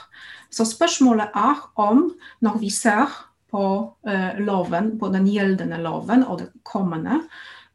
Så 0.54 0.68
spørsmålet 0.70 1.34
er 1.34 1.64
om, 1.82 2.04
når 2.46 2.60
vi 2.62 2.70
ser 2.70 3.10
på 3.50 3.62
eh, 4.06 4.38
loven, 4.38 4.92
på 5.00 5.10
den 5.10 5.26
gjeldende 5.26 5.80
loven 5.82 6.22
og 6.22 6.44
den 6.44 6.52
kommende 6.66 7.24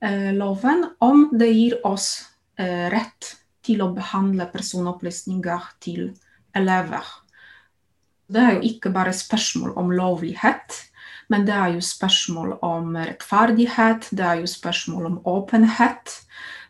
loven, 0.01 0.79
om 1.05 1.27
det 1.37 1.51
gir 1.53 1.75
oss 1.85 2.23
rett 2.57 3.27
til 3.61 3.83
å 3.85 3.91
behandle 3.93 4.47
personopplysninger 4.49 5.67
til 5.77 6.07
elever. 6.57 7.05
Det 8.25 8.41
er 8.41 8.55
jo 8.55 8.63
ikke 8.65 8.89
bare 8.95 9.13
spørsmål 9.13 9.75
om 9.77 9.93
lovlighet, 9.93 10.79
men 11.29 11.45
det 11.45 11.53
er 11.53 11.75
jo 11.75 11.85
spørsmål 11.85 12.55
om 12.65 12.97
rettferdighet, 12.97 14.09
det 14.09 14.25
er 14.25 14.41
jo 14.41 14.49
spørsmål 14.49 15.05
om 15.11 15.21
åpenhet. 15.29 16.17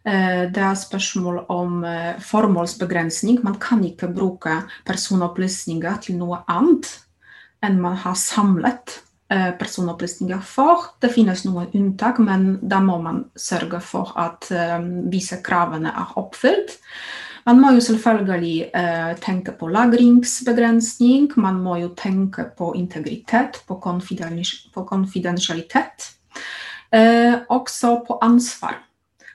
Eh, 0.03 0.49
det 0.49 0.63
er 0.65 0.77
spørsmål 0.77 1.43
om 1.53 1.83
eh, 1.85 2.17
formålsbegrensning. 2.25 3.43
Man 3.43 3.59
kan 3.61 3.83
ikke 3.85 4.09
bruke 4.09 4.63
personopplysninger 4.87 6.01
til 6.01 6.17
noe 6.17 6.41
annet 6.49 6.89
enn 7.61 7.77
man 7.77 7.99
har 8.01 8.17
samlet 8.17 8.95
eh, 9.29 9.51
personopplysninger 9.59 10.41
for. 10.41 10.95
Det 11.01 11.13
finnes 11.13 11.45
noen 11.45 11.69
unntak, 11.77 12.17
men 12.17 12.55
da 12.65 12.81
må 12.81 12.97
man 13.03 13.27
sørge 13.37 13.81
for 13.85 14.15
at 14.17 14.49
disse 15.13 15.37
kravene 15.45 15.93
er 15.93 16.17
oppfylt. 16.17 16.79
Man 17.45 17.57
må 17.57 17.71
jo 17.73 17.81
selvfølgelig 17.81 18.69
tenke 19.25 19.55
på 19.57 19.65
lagringsbegrensning, 19.73 21.31
man 21.41 21.57
må 21.57 21.79
jo 21.81 21.87
tenke 21.97 22.45
på 22.57 22.75
integritet, 22.77 23.63
på, 23.65 23.79
på 23.81 24.83
konfidensialitet. 24.85 26.05
Også 27.49 27.95
på 28.05 28.19
ansvar. 28.21 28.77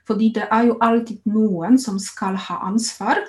Fordi 0.06 0.30
det 0.36 0.46
er 0.52 0.68
jo 0.68 0.76
alltid 0.84 1.24
noen 1.30 1.80
som 1.82 1.98
skal 2.02 2.38
ha 2.46 2.60
ansvar, 2.68 3.24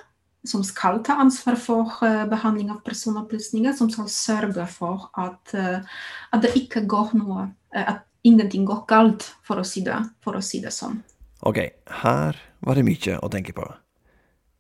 som 0.48 0.64
skal 0.64 1.02
ta 1.04 1.18
ansvar 1.20 1.58
for 1.60 1.98
uh, 2.06 2.26
behandling 2.30 2.70
av 2.72 2.84
personopplysninger, 2.86 3.74
som 3.76 3.90
skal 3.92 4.10
sørge 4.12 4.68
for 4.72 5.10
at, 5.18 5.56
uh, 5.58 5.82
at 6.32 6.46
det 6.46 6.54
ikke 6.60 6.86
går 6.90 7.16
noe, 7.18 7.50
uh, 7.76 7.84
at 7.98 8.06
ingenting 8.28 8.68
går 8.68 8.86
galt, 8.90 9.26
for 9.48 9.60
å, 9.60 9.66
si 9.66 9.84
det, 9.86 9.98
for 10.24 10.38
å 10.38 10.44
si 10.44 10.62
det 10.64 10.74
sånn. 10.76 11.02
Ok, 11.48 11.60
her 12.04 12.40
var 12.66 12.78
det 12.78 12.86
mye 12.86 13.20
å 13.22 13.30
tenke 13.34 13.54
på. 13.58 13.66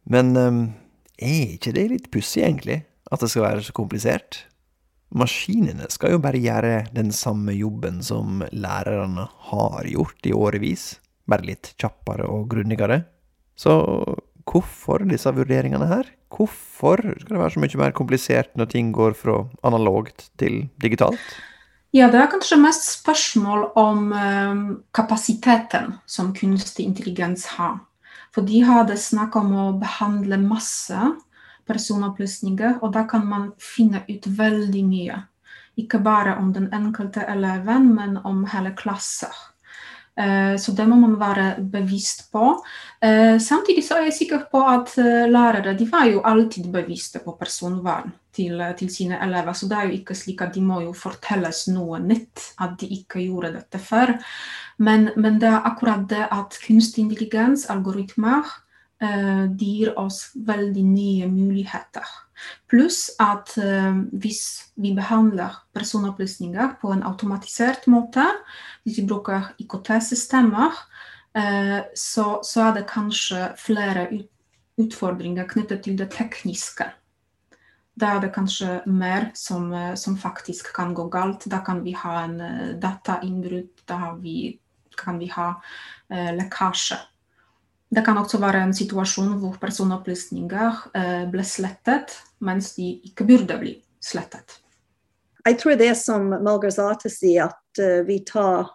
Men 0.09 0.36
um, 0.38 0.62
er 1.17 1.55
ikke 1.55 1.74
det 1.75 1.88
litt 1.93 2.12
pussig, 2.13 2.43
egentlig, 2.45 2.81
at 3.12 3.24
det 3.24 3.31
skal 3.31 3.47
være 3.47 3.65
så 3.67 3.75
komplisert? 3.75 4.43
Maskinene 5.17 5.88
skal 5.91 6.15
jo 6.15 6.24
bare 6.24 6.39
gjøre 6.41 6.88
den 6.95 7.13
samme 7.15 7.55
jobben 7.55 8.01
som 8.03 8.41
lærerne 8.51 9.27
har 9.51 9.88
gjort 9.88 10.27
i 10.27 10.33
årevis, 10.36 10.97
bare 11.29 11.48
litt 11.48 11.74
kjappere 11.79 12.27
og 12.31 12.48
grundigere. 12.51 13.01
Så 13.57 13.74
hvorfor 14.48 15.03
disse 15.10 15.31
vurderingene 15.36 15.89
her? 15.89 16.10
Hvorfor 16.34 17.01
skal 17.01 17.36
det 17.36 17.41
være 17.41 17.55
så 17.55 17.63
mye 17.63 17.81
mer 17.84 17.96
komplisert 17.96 18.55
når 18.60 18.72
ting 18.72 18.91
går 18.96 19.15
fra 19.17 19.41
analogt 19.67 20.29
til 20.39 20.65
digitalt? 20.84 21.22
Ja, 21.96 22.10
det 22.12 22.19
er 22.19 22.29
kanskje 22.31 22.60
mest 22.60 22.84
spørsmål 23.00 23.69
om 23.79 24.12
um, 24.12 24.63
kapasiteten 24.93 25.96
som 26.05 26.34
kunstig 26.36 26.86
intelligens 26.86 27.46
har. 27.55 27.79
For 28.36 28.46
de 28.46 28.60
hadde 28.67 29.00
snakk 29.00 29.38
om 29.39 29.53
å 29.55 29.67
behandle 29.79 30.38
masse 30.41 31.00
personopplysninger, 31.67 32.79
og 32.84 32.93
da 32.96 33.05
kan 33.10 33.25
man 33.27 33.50
finne 33.60 34.03
ut 34.07 34.27
veldig 34.38 34.84
mye. 34.88 35.22
Ikke 35.79 36.00
bare 36.03 36.36
om 36.38 36.51
den 36.53 36.67
enkelte 36.74 37.24
eleven, 37.29 37.91
men 37.96 38.17
om 38.25 38.46
hele 38.51 38.74
klasser. 38.77 39.34
Eh, 40.17 40.55
så 40.57 40.71
det 40.74 40.86
må 40.89 40.97
man 40.97 41.15
være 41.19 41.47
bevisst 41.62 42.27
på. 42.33 42.55
Eh, 43.01 43.38
samtidig 43.38 43.83
så 43.86 44.00
er 44.00 44.07
jeg 44.07 44.17
sikker 44.17 44.47
på 44.51 44.62
at 44.65 44.95
eh, 44.97 45.27
lærere 45.29 45.75
de 45.77 45.86
var 45.91 46.07
jo 46.09 46.24
alltid 46.25 46.71
bevisste 46.74 47.21
på 47.21 47.36
personvern 47.38 48.09
til, 48.33 48.62
til, 48.77 48.89
sine 48.89 49.19
elever. 49.21 49.53
Så 49.53 49.69
det 49.69 49.77
er 49.77 49.89
jo 49.89 49.97
ikke 50.00 50.17
slik 50.17 50.41
at 50.41 50.55
de 50.55 50.63
må 50.65 50.81
jo 50.86 50.93
fortelles 50.97 51.67
noe 51.69 52.00
nytt, 52.01 52.53
at 52.62 52.79
de 52.81 52.89
ikke 52.97 53.27
gjorde 53.27 53.53
dette 53.59 53.81
før. 53.81 54.15
Men, 54.77 55.12
men 55.17 55.38
det 55.41 55.51
er 55.51 55.69
akkurat 55.69 56.09
det 56.09 56.25
at 56.31 56.57
kunstig 56.65 57.05
intelligens, 57.05 57.69
algoritmer, 57.69 58.50
eh, 59.01 59.43
de 59.49 59.65
gir 59.65 59.93
oss 59.99 60.31
veldig 60.35 60.83
nye 60.85 61.27
muligheter. 61.31 62.05
Pluss 62.69 63.07
at 63.21 63.55
eh, 63.61 63.97
hvis 64.21 64.43
vi 64.77 64.93
behandler 64.97 65.55
personopplysninger 65.77 66.77
på 66.81 66.93
en 66.93 67.03
automatisert 67.07 67.87
måte, 67.91 68.25
hvis 68.83 69.01
vi 69.01 69.07
bruker 69.09 69.51
IKT-systemer, 69.63 70.77
eh, 71.37 71.79
så, 71.95 72.27
så, 72.43 72.69
er 72.69 72.77
det 72.77 72.87
kanskje 72.91 73.51
flere 73.57 74.07
utfordringer 74.77 75.49
knyttet 75.49 75.83
til 75.85 75.97
det 75.97 76.11
tekniske. 76.13 76.91
Da 77.97 78.13
er 78.13 78.25
det 78.27 78.33
kanskje 78.35 78.83
mer 78.85 79.31
som, 79.33 79.71
som, 79.97 80.13
faktisk 80.21 80.69
kan 80.75 80.93
gå 80.93 81.07
galt. 81.09 81.47
Da 81.49 81.63
kan 81.65 81.81
vi 81.81 81.95
ha 81.97 82.19
en 82.27 82.37
datainnbrudd, 82.77 83.71
da 83.89 84.11
vi 84.21 84.59
kan 84.93 85.17
vi 85.17 85.31
ha 85.33 85.55
lekkasje. 86.37 86.99
Det 87.89 88.03
kan 88.03 88.17
også 88.20 88.39
være 88.41 88.65
en 88.65 88.74
situasjon 88.75 89.38
hvor 89.41 89.56
personopplysninger 89.62 90.82
eh, 90.98 91.25
ble 91.32 91.46
slettet, 91.48 92.17
mens 92.44 92.74
de 92.75 92.89
ikke 93.08 93.27
burde 93.27 93.60
bli 93.62 93.77
slettet. 94.03 94.60
Jeg 95.48 95.60
tror 95.62 95.77
det 95.79 95.94
som 95.96 96.27
Malgarzata 96.44 97.10
sier, 97.10 97.47
at 97.47 98.04
vi 98.04 98.17
tar 98.28 98.73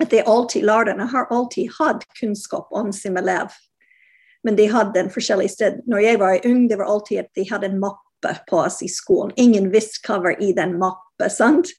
at 0.00 0.10
det 0.10 0.24
alltid, 0.26 0.64
Lærerne 0.64 1.06
har 1.06 1.26
alltid 1.30 1.70
hatt 1.78 2.04
kunnskap 2.20 2.68
om 2.70 2.92
sin 2.92 3.16
elev, 3.16 3.52
men 4.44 4.56
de 4.56 4.66
hadde 4.68 5.00
en 5.00 5.12
forskjellig 5.12 5.50
sted. 5.52 5.80
Når 5.86 6.02
jeg 6.04 6.20
var 6.20 6.46
ung, 6.48 6.66
det 6.68 6.78
var 6.78 6.90
alltid 6.90 7.22
at 7.22 7.30
de 7.36 7.46
hadde 7.50 7.70
en 7.70 7.78
mappe 7.80 8.34
på 8.48 8.58
oss 8.64 8.82
i 8.82 8.90
skolen. 8.90 9.32
Ingen 9.40 9.70
visste 9.72 10.02
hva 10.04 10.20
var 10.24 10.42
i 10.42 10.52
den 10.56 10.76
mappen. 10.80 11.30
sant? 11.30 11.70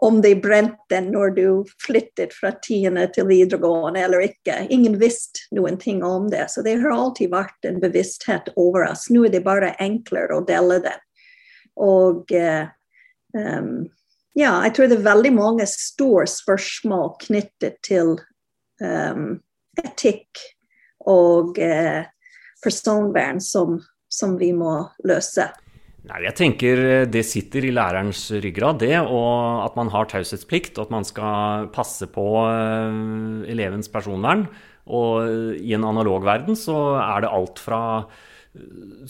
Om 0.00 0.20
de 0.22 0.34
brente 0.38 1.00
når 1.00 1.30
du 1.34 1.46
flyttet 1.86 2.34
fra 2.34 2.52
tiende 2.62 3.08
til 3.14 3.26
videregående 3.26 4.04
eller 4.06 4.28
ikke. 4.28 4.60
Ingen 4.70 4.94
visste 5.00 5.48
noen 5.56 5.78
ting 5.80 6.04
om 6.06 6.28
det, 6.30 6.44
så 6.52 6.62
det 6.62 6.76
har 6.84 6.94
alltid 6.94 7.32
vært 7.32 7.66
en 7.66 7.80
bevissthet 7.82 8.52
over 8.54 8.86
oss. 8.92 9.08
Nå 9.10 9.24
er 9.26 9.34
det 9.34 9.42
bare 9.46 9.74
enklere 9.82 10.38
å 10.38 10.44
dele 10.46 10.78
den. 10.86 11.02
Og 11.82 12.30
uh, 12.30 12.70
um, 13.34 13.88
ja, 14.38 14.52
jeg 14.68 14.76
tror 14.76 14.90
det 14.90 15.00
er 15.00 15.08
veldig 15.10 15.34
mange 15.34 15.66
store 15.66 16.28
spørsmål 16.30 17.16
knyttet 17.26 17.82
til 17.86 18.14
um, 18.78 19.40
etikk 19.82 20.46
og 21.10 21.58
uh, 21.58 22.04
personvern 22.62 23.42
som, 23.42 23.80
som 24.06 24.38
vi 24.38 24.52
må 24.54 24.78
løse. 25.10 25.50
Nei, 26.06 26.20
jeg 26.28 26.36
tenker 26.38 26.80
eh, 26.84 27.08
det 27.10 27.24
sitter 27.26 27.66
i 27.66 27.74
lærerens 27.74 28.28
ryggrad, 28.30 28.78
det. 28.84 28.94
Og 29.02 29.64
at 29.64 29.76
man 29.78 29.90
har 29.92 30.08
taushetsplikt, 30.10 30.78
og 30.78 30.86
at 30.86 30.94
man 30.94 31.06
skal 31.06 31.68
passe 31.74 32.06
på 32.14 32.26
uh, 32.46 33.42
elevens 33.50 33.90
personvern. 33.92 34.46
Og 34.86 35.26
eh, 35.26 35.58
i 35.58 35.74
en 35.76 35.86
analog 35.88 36.22
verden 36.28 36.56
så 36.58 36.78
er 37.02 37.24
det 37.24 37.34
alt 37.34 37.62
fra 37.62 37.82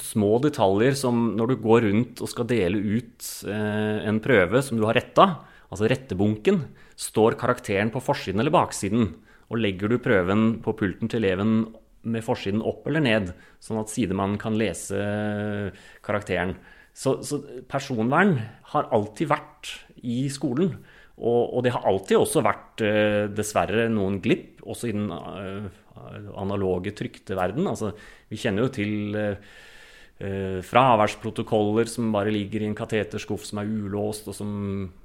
små 0.03 0.41
detaljer 0.43 0.97
som 0.99 1.31
når 1.39 1.53
du 1.53 1.61
går 1.63 1.85
rundt 1.87 2.19
og 2.21 2.29
skal 2.29 2.49
dele 2.51 2.77
ut 2.99 3.29
en 3.47 4.19
prøve 4.21 4.61
som 4.67 4.77
du 4.77 4.83
har 4.85 4.99
retta, 4.99 5.25
altså 5.71 5.87
rettebunken, 5.89 6.59
står 6.99 7.39
karakteren 7.41 7.93
på 7.95 8.03
forsiden 8.03 8.43
eller 8.43 8.53
baksiden. 8.53 9.07
Og 9.49 9.63
legger 9.63 9.89
du 9.89 10.03
prøven 10.03 10.59
på 10.61 10.75
pulten 10.77 11.09
til 11.09 11.23
eleven 11.23 11.55
med 12.03 12.27
forsiden 12.27 12.61
opp 12.67 12.91
eller 12.91 13.07
ned, 13.07 13.31
sånn 13.63 13.81
at 13.81 13.95
sidemannen 13.95 14.37
kan 14.43 14.59
lese 14.59 14.99
karakteren. 16.05 16.59
Så, 16.99 17.21
så, 17.23 17.39
personvern 17.71 18.39
har 18.73 18.89
alltid 18.95 19.31
vært 19.31 19.71
i 20.03 20.25
skolen. 20.33 20.73
Og, 21.19 21.55
og 21.59 21.65
det 21.67 21.73
har 21.75 21.87
alltid 21.87 22.19
også 22.19 22.43
vært, 22.47 22.83
uh, 22.83 23.25
dessverre, 23.35 23.89
noen 23.91 24.21
glipp, 24.23 24.63
også 24.67 24.91
i 24.91 24.95
den 24.95 25.09
uh, 25.11 25.69
analoge, 26.39 26.95
trykte 26.99 27.39
verden. 27.39 27.67
Altså, 27.71 27.93
vi 28.31 28.39
kjenner 28.39 28.67
jo 28.67 28.73
til 28.75 29.19
uh, 29.19 30.59
fraværsprotokoller 30.67 31.91
som 31.91 32.11
bare 32.15 32.35
ligger 32.35 32.65
i 32.65 32.69
en 32.71 32.79
kateterskuff 32.79 33.47
som 33.47 33.63
er 33.63 33.71
ulåst, 33.71 34.27
og 34.31 34.35
som 34.35 34.51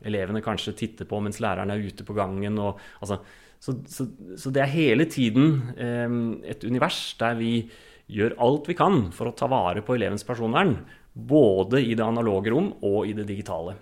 elevene 0.06 0.42
kanskje 0.46 0.74
titter 0.78 1.10
på 1.10 1.22
mens 1.22 1.42
læreren 1.44 1.74
er 1.74 1.82
ute 1.82 2.06
på 2.06 2.18
gangen. 2.18 2.58
Og, 2.62 2.82
altså, 3.06 3.20
så, 3.62 3.78
så, 3.86 4.10
så, 4.34 4.50
det 4.54 4.66
er 4.66 4.74
hele 4.74 5.06
tiden 5.08 5.70
et 6.44 6.66
univers 6.68 7.14
der 7.22 7.38
vi 7.40 7.54
gjør 8.12 8.34
alt 8.44 8.66
vi 8.68 8.76
kan 8.76 9.06
for 9.16 9.30
å 9.30 9.36
ta 9.38 9.48
vare 9.48 9.86
på 9.86 9.96
elevens 9.96 10.26
personvern. 10.28 10.76
Både 11.14 11.82
i 11.82 11.94
det 11.94 12.06
analoge 12.06 12.50
rom 12.50 12.72
og 12.82 13.06
i 13.06 13.14
det 13.14 13.28
digitale. 13.30 13.76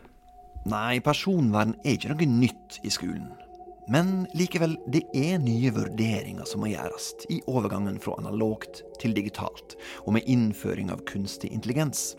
Nei, 0.70 1.00
personvern 1.02 1.74
er 1.82 1.96
ikke 1.96 2.12
noe 2.12 2.28
nytt 2.28 2.82
i 2.86 2.91
skolen. 2.94 3.30
Men 3.91 4.26
likevel, 4.38 4.76
det 4.91 5.02
er 5.17 5.39
nye 5.41 5.72
vurderinger 5.74 6.46
som 6.48 6.62
må 6.63 6.70
gjøres 6.72 7.12
i 7.34 7.39
overgangen 7.50 7.98
fra 8.04 8.13
analogt 8.22 8.84
til 9.02 9.15
digitalt, 9.15 9.76
og 10.06 10.15
med 10.15 10.28
innføring 10.30 10.91
av 10.94 11.02
kunstig 11.10 11.50
intelligens. 11.56 12.12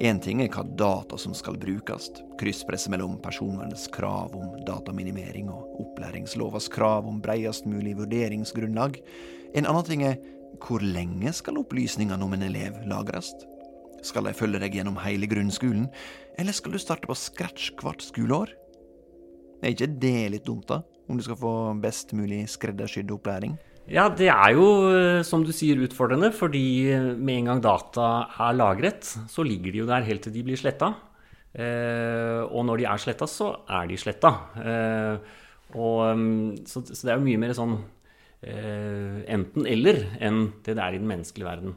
Én 0.00 0.20
ting 0.22 0.40
er 0.42 0.50
hva 0.52 0.64
data 0.78 1.18
som 1.18 1.34
skal 1.36 1.58
brukes, 1.60 2.08
krysspresset 2.40 2.92
mellom 2.94 3.18
personvernets 3.22 3.88
krav 3.94 4.34
om 4.38 4.54
dataminimering 4.66 5.50
og 5.52 5.82
opplæringslovas 5.82 6.70
krav 6.72 7.08
om 7.08 7.20
breiest 7.22 7.68
mulig 7.70 7.96
vurderingsgrunnlag. 7.98 9.00
En 9.54 9.66
annen 9.66 9.86
ting 9.88 10.06
er 10.06 10.18
hvor 10.60 10.82
lenge 10.82 11.32
skal 11.34 11.60
opplysningene 11.62 12.24
om 12.24 12.34
en 12.36 12.48
elev 12.48 12.80
lagres? 12.90 13.32
Skal 14.06 14.28
de 14.28 14.36
følge 14.36 14.60
deg 14.62 14.78
gjennom 14.78 14.98
hele 15.04 15.28
grunnskolen, 15.30 15.88
eller 16.40 16.56
skal 16.56 16.72
du 16.74 16.80
starte 16.80 17.08
på 17.10 17.16
scratch 17.18 17.72
hvert 17.80 18.04
skoleår? 18.04 18.54
Er 19.60 19.74
ikke 19.74 19.90
det 20.00 20.30
litt 20.32 20.46
dumt, 20.48 20.68
da? 20.70 20.80
Om 21.10 21.18
du 21.18 21.24
skal 21.26 21.36
få 21.36 21.52
best 21.82 22.14
mulig 22.16 22.46
skreddersydd 22.48 23.10
opplæring? 23.12 23.58
Ja, 23.90 24.06
det 24.08 24.28
er 24.30 24.54
jo, 24.54 24.66
eh, 24.94 25.20
som 25.26 25.42
du 25.44 25.50
sier, 25.52 25.80
utfordrende. 25.82 26.30
Fordi 26.32 26.94
med 27.18 27.40
en 27.40 27.50
gang 27.50 27.62
data 27.64 28.08
er 28.38 28.56
lagret, 28.56 29.04
så 29.28 29.44
ligger 29.44 29.72
de 29.72 29.82
jo 29.82 29.88
der 29.88 30.06
helt 30.06 30.22
til 30.22 30.32
de 30.32 30.44
blir 30.46 30.60
sletta. 30.60 30.94
Eh, 31.50 32.40
og 32.46 32.64
når 32.68 32.80
de 32.80 32.86
er 32.86 33.02
sletta, 33.02 33.26
så 33.26 33.50
er 33.68 33.88
de 33.90 33.98
sletta. 33.98 34.30
Eh, 34.62 35.32
mm, 35.74 36.66
så, 36.66 36.84
så, 36.86 37.00
det 37.02 37.12
er 37.12 37.18
jo 37.18 37.26
mye 37.26 37.42
mer 37.42 37.54
sånn 37.58 37.76
eh, 38.46 39.20
enten-eller 39.34 40.04
enn 40.22 40.44
det 40.62 40.76
det 40.76 40.84
er 40.84 40.94
i 40.94 41.02
den 41.02 41.10
menneskelige 41.10 41.50
verden. 41.50 41.74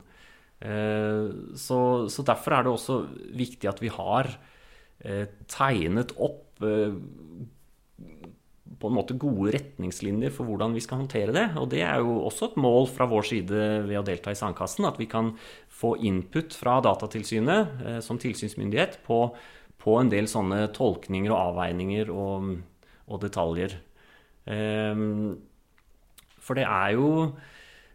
Eh, 0.64 1.56
så, 1.60 1.80
så, 2.08 2.24
derfor 2.24 2.56
er 2.56 2.64
det 2.64 2.72
også 2.72 3.02
viktig 3.36 3.68
at 3.68 3.82
vi 3.84 3.92
har 3.92 4.30
eh, 5.04 5.28
tegnet 5.52 6.14
opp 6.16 6.64
eh, 6.64 6.96
på 8.80 8.90
en 8.90 8.96
måte 8.96 9.18
gode 9.20 9.52
retningslinjer 9.58 10.32
for 10.34 10.48
hvordan 10.48 10.76
vi 10.76 10.84
skal 10.84 11.04
håndtere 11.04 11.36
det. 11.36 11.46
Og 11.60 11.68
det 11.72 11.84
er 11.84 12.00
jo 12.04 12.16
også 12.30 12.52
et 12.52 12.62
mål 12.64 12.88
fra 12.92 13.08
vår 13.12 13.28
side 13.28 13.64
ved 13.90 14.00
å 14.00 14.06
delta 14.08 14.32
i 14.32 14.40
Sandkassen, 14.40 14.88
at 14.88 15.00
vi 15.00 15.08
kan 15.12 15.34
få 15.72 15.96
input 16.04 16.56
fra 16.56 16.80
Datatilsynet 16.84 18.04
som 18.04 18.20
tilsynsmyndighet 18.20 19.00
på, 19.08 19.20
på, 19.80 19.96
en 20.00 20.12
del 20.12 20.28
sånne 20.32 20.66
tolkninger 20.76 21.32
og 21.32 21.54
avveininger 21.54 22.12
og, 22.12 22.52
og 23.08 23.24
detaljer. 23.24 23.78
For 26.44 26.60
det 26.60 26.68
er 26.68 26.90
jo 26.98 27.10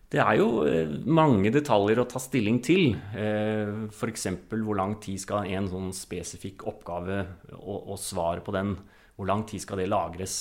det 0.09 0.21
er 0.23 0.38
jo 0.40 0.62
eh, 0.64 0.92
mange 1.05 1.51
detaljer 1.53 2.01
å 2.01 2.07
ta 2.09 2.21
stilling 2.23 2.62
til. 2.64 2.94
Eh, 3.12 3.88
F.eks. 3.92 4.29
hvor 4.49 4.79
lang 4.79 4.97
tid 5.05 5.21
skal 5.21 5.51
en 5.53 5.68
sånn 5.68 5.90
spesifikk 5.97 6.64
oppgave 6.71 7.21
og, 7.59 7.92
og 7.92 8.40
på 8.47 8.55
den, 8.57 8.73
hvor 9.18 9.29
lang 9.29 9.44
tid 9.49 9.64
skal 9.64 9.83
det 9.83 9.90
lagres? 9.90 10.38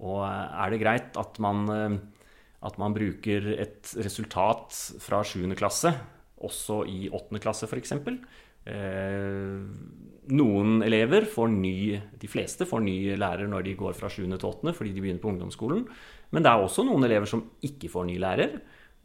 Og 0.00 0.24
er 0.24 0.72
det 0.72 0.80
greit 0.80 1.20
at 1.20 1.38
man, 1.44 1.68
eh, 1.68 1.98
at 2.64 2.80
man 2.80 2.96
bruker 2.96 3.52
et 3.58 3.92
resultat 4.00 4.72
fra 5.02 5.20
7. 5.20 5.44
klasse 5.60 5.92
også 6.42 6.82
i 6.88 7.06
8. 7.12 7.40
klasse 7.42 7.68
f.eks.? 7.68 7.94
Eh, 8.62 9.62
noen 10.32 10.84
elever 10.86 11.26
får 11.26 11.50
ny, 11.50 11.76
de 12.18 12.28
fleste 12.30 12.66
får 12.68 12.84
ny 12.84 12.96
lærer 13.18 13.50
når 13.50 13.66
de 13.66 13.78
går 13.78 13.96
fra 13.98 14.10
7. 14.10 14.24
til 14.24 14.48
8. 14.48 14.74
fordi 14.76 14.94
de 14.94 15.02
begynner 15.02 15.22
på 15.22 15.32
ungdomsskolen. 15.34 15.84
Men 16.32 16.44
det 16.44 16.52
er 16.52 16.62
også 16.62 16.86
noen 16.86 17.04
elever 17.04 17.28
som 17.28 17.44
ikke 17.66 17.90
får 17.92 18.08
ny 18.08 18.16
lærer. 18.22 18.56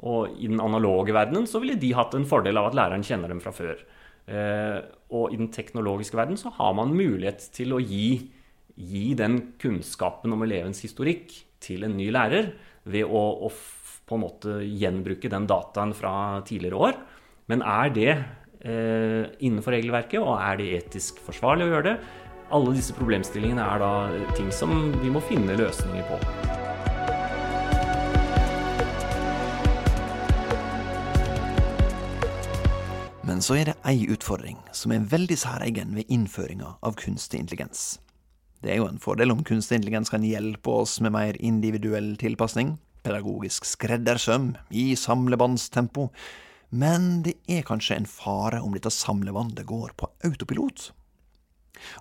Og 0.05 0.37
i 0.37 0.49
den 0.49 0.61
analoge 0.61 1.15
verdenen 1.15 1.47
så 1.49 1.61
ville 1.63 1.79
de 1.79 1.95
hatt 1.97 2.13
en 2.13 2.27
fordel 2.29 2.59
av 2.59 2.69
at 2.69 2.77
læreren 2.77 3.05
kjenner 3.05 3.31
dem 3.33 3.41
fra 3.41 3.53
før. 3.55 3.79
Eh, 4.27 4.79
og 5.15 5.31
i 5.33 5.39
den 5.39 5.49
teknologiske 5.55 6.19
verden 6.19 6.37
så 6.37 6.51
har 6.57 6.75
man 6.77 6.93
mulighet 6.93 7.47
til 7.55 7.73
å 7.73 7.81
gi 7.81 8.27
gi 8.77 9.13
den 9.17 9.39
kunnskapen 9.61 10.33
om 10.35 10.45
elevens 10.45 10.83
historikk 10.85 11.33
til 11.63 11.85
en 11.87 11.97
ny 11.97 12.11
lærer 12.13 12.51
ved 12.87 13.09
å, 13.09 13.23
å 13.47 13.49
på 14.07 14.15
en 14.15 14.23
måte 14.23 14.59
gjenbruke 14.63 15.31
den 15.31 15.47
dataen 15.49 15.91
fra 15.97 16.43
tidligere 16.47 16.83
år. 16.89 16.99
Men 17.51 17.63
er 17.65 17.91
det 17.95 18.11
eh, 18.13 19.25
innenfor 19.41 19.75
regelverket, 19.75 20.21
og 20.21 20.37
er 20.37 20.61
det 20.61 20.69
etisk 20.77 21.19
forsvarlig 21.25 21.67
å 21.67 21.73
gjøre 21.73 21.89
det? 21.89 21.97
Alle 22.55 22.77
disse 22.77 22.95
problemstillingene 22.95 23.65
er 23.65 23.83
da 23.83 23.91
ting 24.37 24.53
som 24.55 24.93
vi 25.01 25.11
må 25.11 25.23
finne 25.27 25.57
løsninger 25.59 26.07
på. 26.07 26.56
Men 33.37 33.43
så 33.45 33.53
er 33.53 33.67
det 33.69 33.73
ei 33.85 34.07
utfordring 34.09 34.55
som 34.73 34.89
er 34.95 35.03
veldig 35.11 35.35
særegen 35.37 35.91
ved 35.93 36.09
innføringa 36.09 36.71
av 36.81 36.95
kunstig 36.97 37.37
intelligens. 37.37 37.99
Det 38.65 38.71
er 38.73 38.79
jo 38.79 38.87
en 38.89 38.97
fordel 38.97 39.29
om 39.29 39.43
kunstig 39.45 39.77
intelligens 39.77 40.09
kan 40.09 40.23
hjelpe 40.25 40.71
oss 40.73 40.95
med 41.05 41.13
mer 41.13 41.35
individuell 41.37 42.15
tilpasning, 42.17 42.71
pedagogisk 43.05 43.67
skreddersøm 43.69 44.55
i 44.73 44.87
samlebåndstempo, 44.97 46.07
men 46.81 47.05
det 47.27 47.35
er 47.45 47.61
kanskje 47.67 47.99
en 47.99 48.09
fare 48.09 48.63
om 48.65 48.73
dette 48.73 48.89
samlebåndet 48.89 49.69
går 49.69 49.93
på 50.01 50.09
autopilot. 50.25 50.87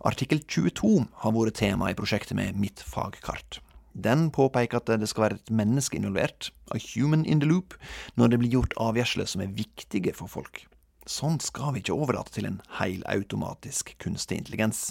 Artikkel 0.08 0.40
22 0.40 1.02
har 1.20 1.34
vært 1.36 1.58
tema 1.60 1.90
i 1.92 1.98
prosjektet 1.98 2.32
med 2.38 2.56
Mitt 2.56 2.80
fagkart. 2.80 3.58
Den 3.92 4.30
påpeker 4.32 4.80
at 4.80 4.88
det 4.88 5.10
skal 5.12 5.26
være 5.26 5.38
et 5.42 5.52
menneske 5.52 6.00
involvert, 6.00 6.48
a 6.72 6.80
human 6.94 7.28
in 7.28 7.44
the 7.44 7.50
loop, 7.52 7.76
når 8.16 8.32
det 8.32 8.40
blir 8.40 8.56
gjort 8.56 8.78
avgjørelser 8.80 9.30
som 9.34 9.44
er 9.44 9.52
viktige 9.52 10.16
for 10.16 10.32
folk. 10.32 10.64
Sånn 11.06 11.38
skal 11.38 11.74
vi 11.74 11.84
ikke 11.84 11.94
overlate 11.94 12.34
til 12.34 12.48
en 12.48 12.60
helautomatisk 12.80 13.92
kunstig 14.02 14.40
intelligens. 14.40 14.88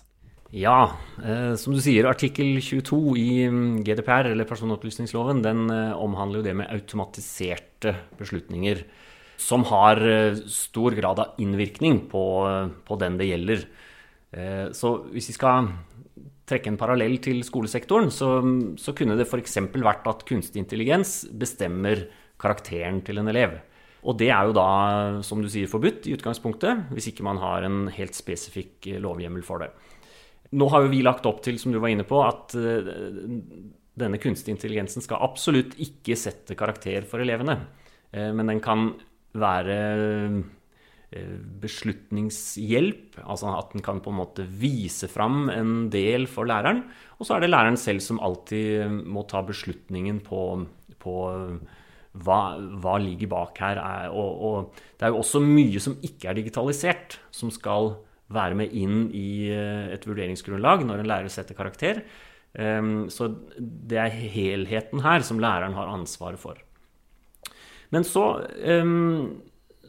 Ja, 0.56 0.96
eh, 1.20 1.56
som 1.60 1.76
du 1.76 1.82
sier, 1.84 2.08
artikkel 2.08 2.62
22 2.64 3.00
i 3.20 3.30
mm, 3.52 3.82
GDPR, 3.84 4.30
eller 4.32 4.48
personopplysningsloven, 4.48 5.42
den 5.44 5.66
eh, 5.74 5.92
omhandler 6.00 6.40
jo 6.40 6.46
det 6.46 6.54
med 6.62 6.72
automatiserte 6.72 7.92
beslutninger. 8.16 8.86
Som 9.42 9.66
har 9.68 10.00
eh, 10.00 10.40
stor 10.48 10.96
grad 10.96 11.20
av 11.20 11.44
innvirkning 11.44 12.06
på, 12.12 12.24
eh, 12.48 12.72
på 12.88 13.00
den 13.02 13.20
det 13.20 13.28
gjelder. 13.34 13.68
Eh, 14.32 14.66
så 14.72 14.96
hvis 15.12 15.34
vi 15.34 15.36
skal 15.36 15.74
trekke 16.48 16.72
en 16.72 16.80
parallell 16.80 17.18
til 17.26 17.44
skolesektoren, 17.44 18.08
så, 18.14 18.38
så 18.80 18.96
kunne 18.96 19.20
det 19.20 19.28
f.eks. 19.28 19.60
vært 19.76 20.08
at 20.08 20.24
kunstig 20.30 20.64
intelligens 20.64 21.26
bestemmer 21.36 22.06
karakteren 22.40 23.04
til 23.04 23.20
en 23.20 23.34
elev. 23.34 23.58
Og 24.06 24.18
det 24.20 24.30
er 24.30 24.48
jo 24.48 24.56
da, 24.56 24.70
som 25.26 25.42
du 25.42 25.50
sier, 25.50 25.70
forbudt 25.70 26.06
i 26.06 26.14
utgangspunktet, 26.16 26.92
hvis 26.94 27.10
ikke 27.10 27.26
man 27.26 27.40
har 27.42 27.66
en 27.66 27.86
helt 27.94 28.18
spesifikk 28.18 28.90
eh, 28.92 29.02
lovhjemmel 29.02 29.46
for 29.46 29.66
det. 29.66 29.72
Nå 30.56 30.68
har 30.72 30.86
jo 30.86 30.92
vi 30.94 31.02
lagt 31.06 31.26
opp 31.26 31.42
til, 31.46 31.58
som 31.62 31.74
du 31.74 31.80
var 31.82 31.92
inne 31.92 32.06
på, 32.08 32.20
at 32.22 32.54
eh, 32.60 32.92
denne 33.98 34.20
kunstige 34.22 34.54
intelligensen 34.54 35.04
skal 35.04 35.24
absolutt 35.26 35.74
ikke 35.82 36.18
sette 36.20 36.58
karakter 36.60 37.08
for 37.10 37.24
elevene. 37.24 37.58
Eh, 38.14 38.30
men 38.36 38.54
den 38.54 38.62
kan 38.64 38.92
være 39.36 39.80
beslutningshjelp, 41.62 43.20
altså 43.24 43.52
at 43.56 43.72
den 43.76 43.84
kan 43.86 44.02
på 44.04 44.12
en 44.12 44.18
måte 44.18 44.44
vise 44.48 45.08
fram 45.12 45.50
en 45.54 45.90
del 45.92 46.26
for 46.28 46.48
læreren. 46.50 46.82
Og 47.20 47.28
så 47.28 47.36
er 47.36 47.44
det 47.44 47.52
læreren 47.52 47.80
selv 47.80 48.04
som 48.04 48.20
alltid 48.24 49.04
må 49.06 49.24
ta 49.30 49.44
beslutningen 49.46 50.20
på, 50.26 50.42
på 51.00 51.16
hva, 52.24 52.56
hva, 52.82 52.96
ligger 53.02 53.32
bak 53.32 53.60
her. 53.64 53.82
Og, 54.12 54.44
og, 54.48 54.84
det 54.96 55.08
er 55.08 55.14
jo 55.14 55.22
også 55.24 55.42
mye 55.44 55.82
som 55.84 55.98
ikke 56.06 56.32
er 56.32 56.40
digitalisert, 56.40 57.20
som 57.36 57.52
skal 57.54 57.96
være 58.34 58.58
med 58.58 58.72
inn 58.74 59.10
i 59.14 59.52
eh, 59.54 59.92
et 59.94 60.06
vurderingsgrunnlag 60.08 60.86
når 60.88 61.04
en 61.04 61.12
lærer 61.12 61.34
setter 61.34 61.58
karakter. 61.58 62.02
Ehm, 62.56 63.08
så 63.12 63.30
det 63.60 64.00
er 64.00 64.22
helheten 64.32 65.04
her 65.06 65.26
som 65.28 65.42
læreren 65.44 65.76
har 65.78 65.92
ansvaret 65.92 66.42
for. 66.42 66.60
Men 67.94 68.08
så, 68.08 68.46
ehm, 68.58 69.42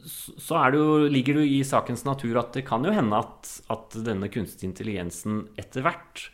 så 0.04 0.62
det 0.70 0.80
jo, 0.80 1.06
ligger 1.10 1.38
det 1.38 1.46
jo 1.46 1.54
i 1.58 1.66
sakens 1.66 2.04
natur 2.06 2.38
at 2.42 2.52
det 2.54 2.66
kan 2.66 2.84
jo 2.84 2.94
hende 2.94 3.18
at, 3.18 3.52
at 3.72 3.96
denne 4.06 4.30
kunstig 4.30 4.68
intelligensen 4.68 5.46
etter 5.58 5.86
hvert 5.86 6.28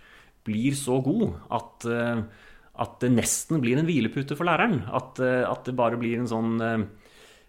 blir 0.44 0.74
så 0.74 0.98
god 1.04 1.38
at, 1.54 1.86
eh, 1.86 2.24
at 2.80 2.98
det 3.02 3.12
nesten 3.12 3.60
blir 3.60 3.76
en 3.76 3.88
hvilepute 3.88 4.36
for 4.38 4.48
læreren. 4.48 4.80
At, 4.88 5.20
eh, 5.20 5.42
at 5.48 5.66
det 5.68 5.76
bare 5.76 6.00
blir 6.00 6.22
en 6.22 6.30
sånn 6.30 6.56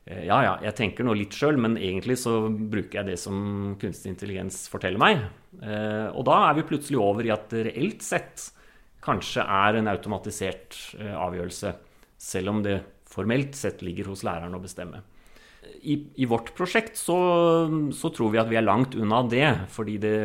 Eh, 0.05 0.25
ja, 0.27 0.39
ja, 0.43 0.53
jeg 0.67 0.75
tenker 0.75 1.07
nå 1.07 1.15
litt 1.15 1.35
sjøl, 1.37 1.57
men 1.61 1.77
egentlig 1.79 2.17
så 2.19 2.47
bruker 2.49 2.99
jeg 2.99 3.13
det 3.13 3.19
som 3.21 3.75
kunstig 3.79 4.11
intelligens 4.11 4.65
forteller 4.71 4.99
meg. 4.99 5.23
Eh, 5.61 6.09
og 6.11 6.25
da 6.27 6.41
er 6.49 6.59
vi 6.59 6.67
plutselig 6.67 6.99
over 6.99 7.27
i 7.27 7.31
at 7.33 7.47
det 7.53 7.69
reelt 7.69 8.03
sett 8.03 8.49
kanskje 9.03 9.45
er 9.47 9.79
en 9.79 9.91
automatisert 9.91 10.77
eh, 10.99 11.15
avgjørelse, 11.15 11.73
selv 12.19 12.51
om 12.51 12.61
det 12.65 12.81
formelt 13.13 13.55
sett 13.55 13.83
ligger 13.85 14.11
hos 14.11 14.25
læreren 14.27 14.55
å 14.57 14.63
bestemme. 14.63 15.03
I, 15.83 15.95
i 16.19 16.27
vårt 16.27 16.51
prosjekt 16.57 16.97
så, 16.99 17.15
så, 17.95 18.09
tror 18.11 18.33
vi 18.33 18.39
at 18.41 18.49
vi 18.49 18.57
er 18.59 18.65
langt 18.65 18.97
unna 18.99 19.21
det, 19.31 19.47
fordi 19.71 19.95
det, 20.03 20.17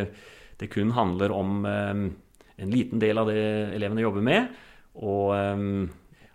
det 0.59 0.71
kun 0.73 0.91
handler 0.97 1.35
om 1.35 1.61
en 1.63 2.73
liten 2.73 2.99
del 3.03 3.21
av 3.21 3.31
det 3.31 3.43
elevene 3.77 4.03
jobber 4.03 4.25
med. 4.27 4.57
Og 4.99 5.35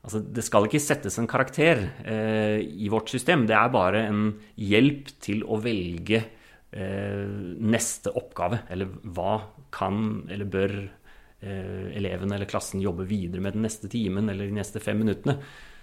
Altså, 0.03 0.19
det 0.19 0.43
skal 0.43 0.65
ikke 0.67 0.83
settes 0.83 1.15
en 1.19 1.29
karakter 1.31 1.79
uh, 2.03 2.59
i 2.59 2.89
vårt 2.91 3.11
system. 3.11 3.45
Det 3.47 3.55
er 3.55 3.69
bare 3.71 4.01
en 4.09 4.25
hjelp 4.59 5.13
til 5.23 5.45
å 5.47 5.59
velge 5.63 6.19
uh, 6.19 7.29
neste 7.63 8.11
oppgave. 8.11 8.65
Eller 8.73 8.91
hva 9.15 9.37
kan 9.73 10.25
eller 10.27 10.49
bør 10.51 10.75
uh, 10.83 11.87
eleven 11.95 12.35
eller 12.35 12.51
klassen 12.51 12.83
jobbe 12.83 13.07
videre 13.07 13.45
med 13.45 13.55
den 13.55 13.63
neste 13.63 13.87
timen 13.91 14.27
eller 14.27 14.51
de 14.51 14.57
neste 14.59 14.83
fem 14.83 14.99
minuttene. 14.99 15.37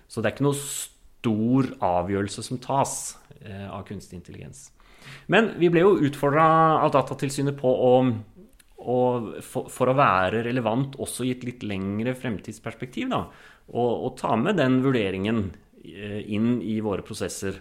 Så 0.05 0.21
det 0.21 0.29
er 0.29 0.37
ikke 0.37 0.49
noe 0.51 0.61
stor 0.61 1.73
avgjørelse 1.87 2.45
som 2.45 2.61
tas 2.61 2.95
av 3.41 3.87
kunstig 3.89 4.19
intelligens. 4.19 4.67
Men 5.33 5.55
vi 5.57 5.71
ble 5.73 5.81
jo 5.81 5.95
utfordra 6.05 6.45
av 6.83 6.91
Datatilsynet 6.93 7.57
på 7.57 7.71
å 7.73 7.93
og 8.81 9.33
for, 9.45 9.69
for, 9.73 9.91
å 9.91 9.97
være 9.99 10.45
relevant 10.47 10.97
også 11.01 11.27
i 11.27 11.35
et 11.35 11.45
litt 11.45 11.65
lengre 11.67 12.15
fremtidsperspektiv, 12.17 13.11
da, 13.13 13.25
og, 13.71 13.91
og, 13.91 14.15
ta 14.19 14.37
med 14.41 14.57
den 14.61 14.81
vurderingen 14.85 15.51
eh, 15.85 16.23
inn 16.33 16.59
i 16.65 16.79
våre 16.85 17.05
prosesser. 17.07 17.61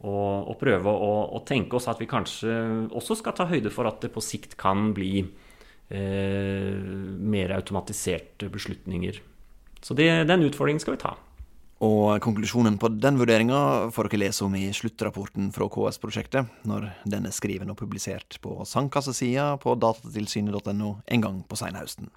Og, 0.00 0.48
og 0.48 0.56
prøve 0.60 0.92
å, 0.92 1.10
å, 1.36 1.40
tenke 1.44 1.76
oss 1.76 1.88
at 1.92 1.98
vi 2.00 2.08
kanskje 2.08 2.52
også 2.96 3.18
skal 3.20 3.34
ta 3.36 3.44
høyde 3.50 3.72
for 3.72 3.88
at 3.88 3.98
det 4.00 4.08
på 4.14 4.22
sikt 4.24 4.56
kan 4.60 4.94
bli 4.96 5.18
eh, 5.20 6.78
mer 7.20 7.52
automatiserte 7.58 8.48
beslutninger. 8.52 9.20
Så 9.84 9.96
det, 9.96 10.08
den 10.28 10.46
utfordringen 10.46 10.80
skal 10.80 10.96
vi 10.96 11.02
ta. 11.02 11.16
Og 11.80 12.20
konklusjonen 12.20 12.76
på 12.76 12.90
den 12.92 13.16
vurderinga 13.16 13.88
får 13.94 14.10
dere 14.10 14.26
lese 14.26 14.44
om 14.44 14.52
i 14.58 14.66
sluttrapporten 14.76 15.48
fra 15.54 15.64
KS-prosjektet, 15.72 16.50
når 16.68 16.90
den 17.08 17.24
er 17.24 17.32
skriven 17.32 17.72
og 17.72 17.78
publisert 17.80 18.36
på 18.44 18.58
sandkassesida 18.68 19.54
på 19.62 19.78
datatilsynet.no 19.80 20.90
en 21.00 21.24
gang 21.24 21.40
på 21.48 21.56
seinhausten. 21.56 22.10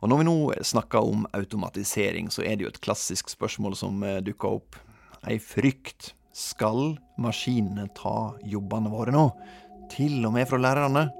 Og 0.00 0.08
når 0.08 0.22
vi 0.22 0.28
nå 0.30 0.36
snakker 0.64 1.04
om 1.12 1.28
automatisering, 1.36 2.32
så 2.32 2.40
er 2.40 2.56
det 2.56 2.64
jo 2.64 2.72
et 2.72 2.80
klassisk 2.80 3.28
spørsmål 3.28 3.76
som 3.76 4.00
eh, 4.00 4.22
dukker 4.24 4.56
opp. 4.56 4.80
Ei 5.28 5.36
frykt. 5.36 6.14
Skal 6.32 6.94
maskinene 7.20 7.90
ta 7.92 8.32
jobbene 8.48 8.88
våre 8.88 9.12
nå? 9.12 9.26
Til 9.92 10.22
og 10.24 10.32
med 10.38 10.48
fra 10.48 10.60
lærerne? 10.62 11.10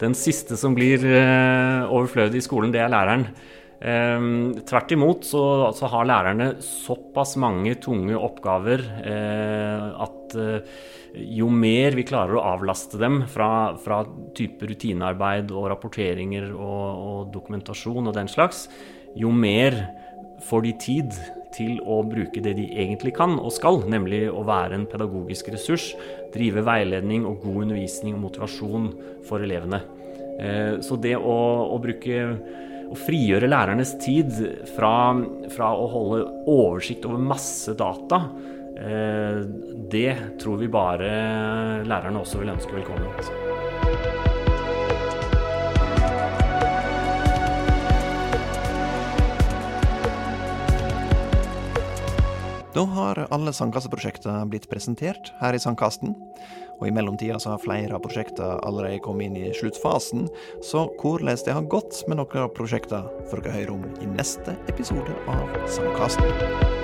den 0.00 0.14
siste 0.16 0.56
som 0.56 0.72
blir 0.76 1.02
eh, 1.04 1.84
overflødig 1.84 2.40
i 2.40 2.44
skolen, 2.44 2.72
det 2.72 2.80
er 2.80 2.92
læreren. 2.92 3.26
Um, 3.80 4.58
tvert 4.68 4.90
imot 4.92 5.24
så, 5.24 5.42
så, 5.72 5.88
har 5.88 6.04
lærerne 6.04 6.50
såpass 6.60 7.38
mange 7.40 7.78
tunge 7.80 8.12
oppgaver 8.12 8.82
eh, 9.00 9.86
at 10.04 10.36
eh, 10.36 10.74
jo 11.16 11.48
mer 11.48 11.96
vi 11.96 12.04
klarer 12.04 12.36
å 12.36 12.42
avlaste 12.50 13.00
dem 13.00 13.22
fra, 13.32 13.72
fra 13.80 14.02
type 14.36 14.68
rutinearbeid 14.68 15.48
og 15.56 15.70
rapporteringer 15.72 16.50
og, 16.52 16.84
og, 16.92 17.32
dokumentasjon 17.32 18.12
og 18.12 18.18
den 18.20 18.28
slags, 18.28 18.66
jo 19.16 19.32
mer 19.32 19.80
får 20.44 20.68
de 20.68 20.76
tid 20.84 21.16
til 21.56 21.80
å 21.80 22.02
bruke 22.04 22.44
det 22.44 22.58
de 22.60 22.68
egentlig 22.84 23.16
kan 23.16 23.38
og 23.40 23.48
skal, 23.56 23.80
nemlig 23.88 24.26
å 24.28 24.44
være 24.44 24.76
en 24.76 24.88
pedagogisk 24.92 25.48
ressurs, 25.56 25.94
drive 26.36 26.68
veiledning 26.68 27.24
og 27.24 27.40
god 27.46 27.64
undervisning 27.64 28.20
og 28.20 28.26
motivasjon 28.28 28.92
for 29.24 29.40
elevene. 29.40 29.80
Eh, 30.36 30.74
så 30.84 31.00
det 31.00 31.16
å, 31.16 31.38
å 31.72 31.80
bruke 31.80 32.26
å 32.90 32.98
frigjøre 32.98 33.50
lærernes 33.50 33.94
tid 34.02 34.32
fra, 34.74 35.14
fra, 35.54 35.70
å 35.70 35.86
holde 35.92 36.24
oversikt 36.50 37.06
over 37.06 37.22
masse 37.22 37.74
data, 37.78 38.24
eh, 38.74 39.44
det 39.90 40.14
tror 40.42 40.58
vi 40.60 40.70
bare 40.70 41.12
lærerne 41.86 42.22
også 42.24 42.42
vil 42.42 42.54
ønske 42.56 42.74
velkommen. 42.74 43.60
Da 52.70 52.84
har 52.86 53.18
alle 53.34 53.52
sandkasseprosjektene 53.52 54.46
blitt 54.50 54.68
presentert 54.70 55.32
her 55.40 55.54
i 55.54 55.60
Sandkasten. 55.62 56.14
Og 56.80 56.88
i 56.88 56.94
mellomtida 56.96 57.38
så 57.40 57.54
har 57.54 57.62
flere 57.62 57.96
av 57.96 58.02
prosjektene 58.04 58.58
allerede 58.66 59.02
kommet 59.04 59.28
inn 59.28 59.38
i 59.38 59.54
sluttfasen, 59.56 60.28
så 60.64 60.88
hvordan 61.00 61.36
det 61.44 61.56
har 61.56 61.70
gått 61.70 62.02
med 62.08 62.20
noen 62.20 62.44
av 62.46 62.52
prosjektene 62.56 63.28
får 63.30 63.44
dere 63.44 63.58
høre 63.60 63.78
om 63.78 63.88
i 64.00 64.12
neste 64.16 64.56
episode 64.72 65.16
av 65.30 65.58
Sandkasten. 65.68 66.79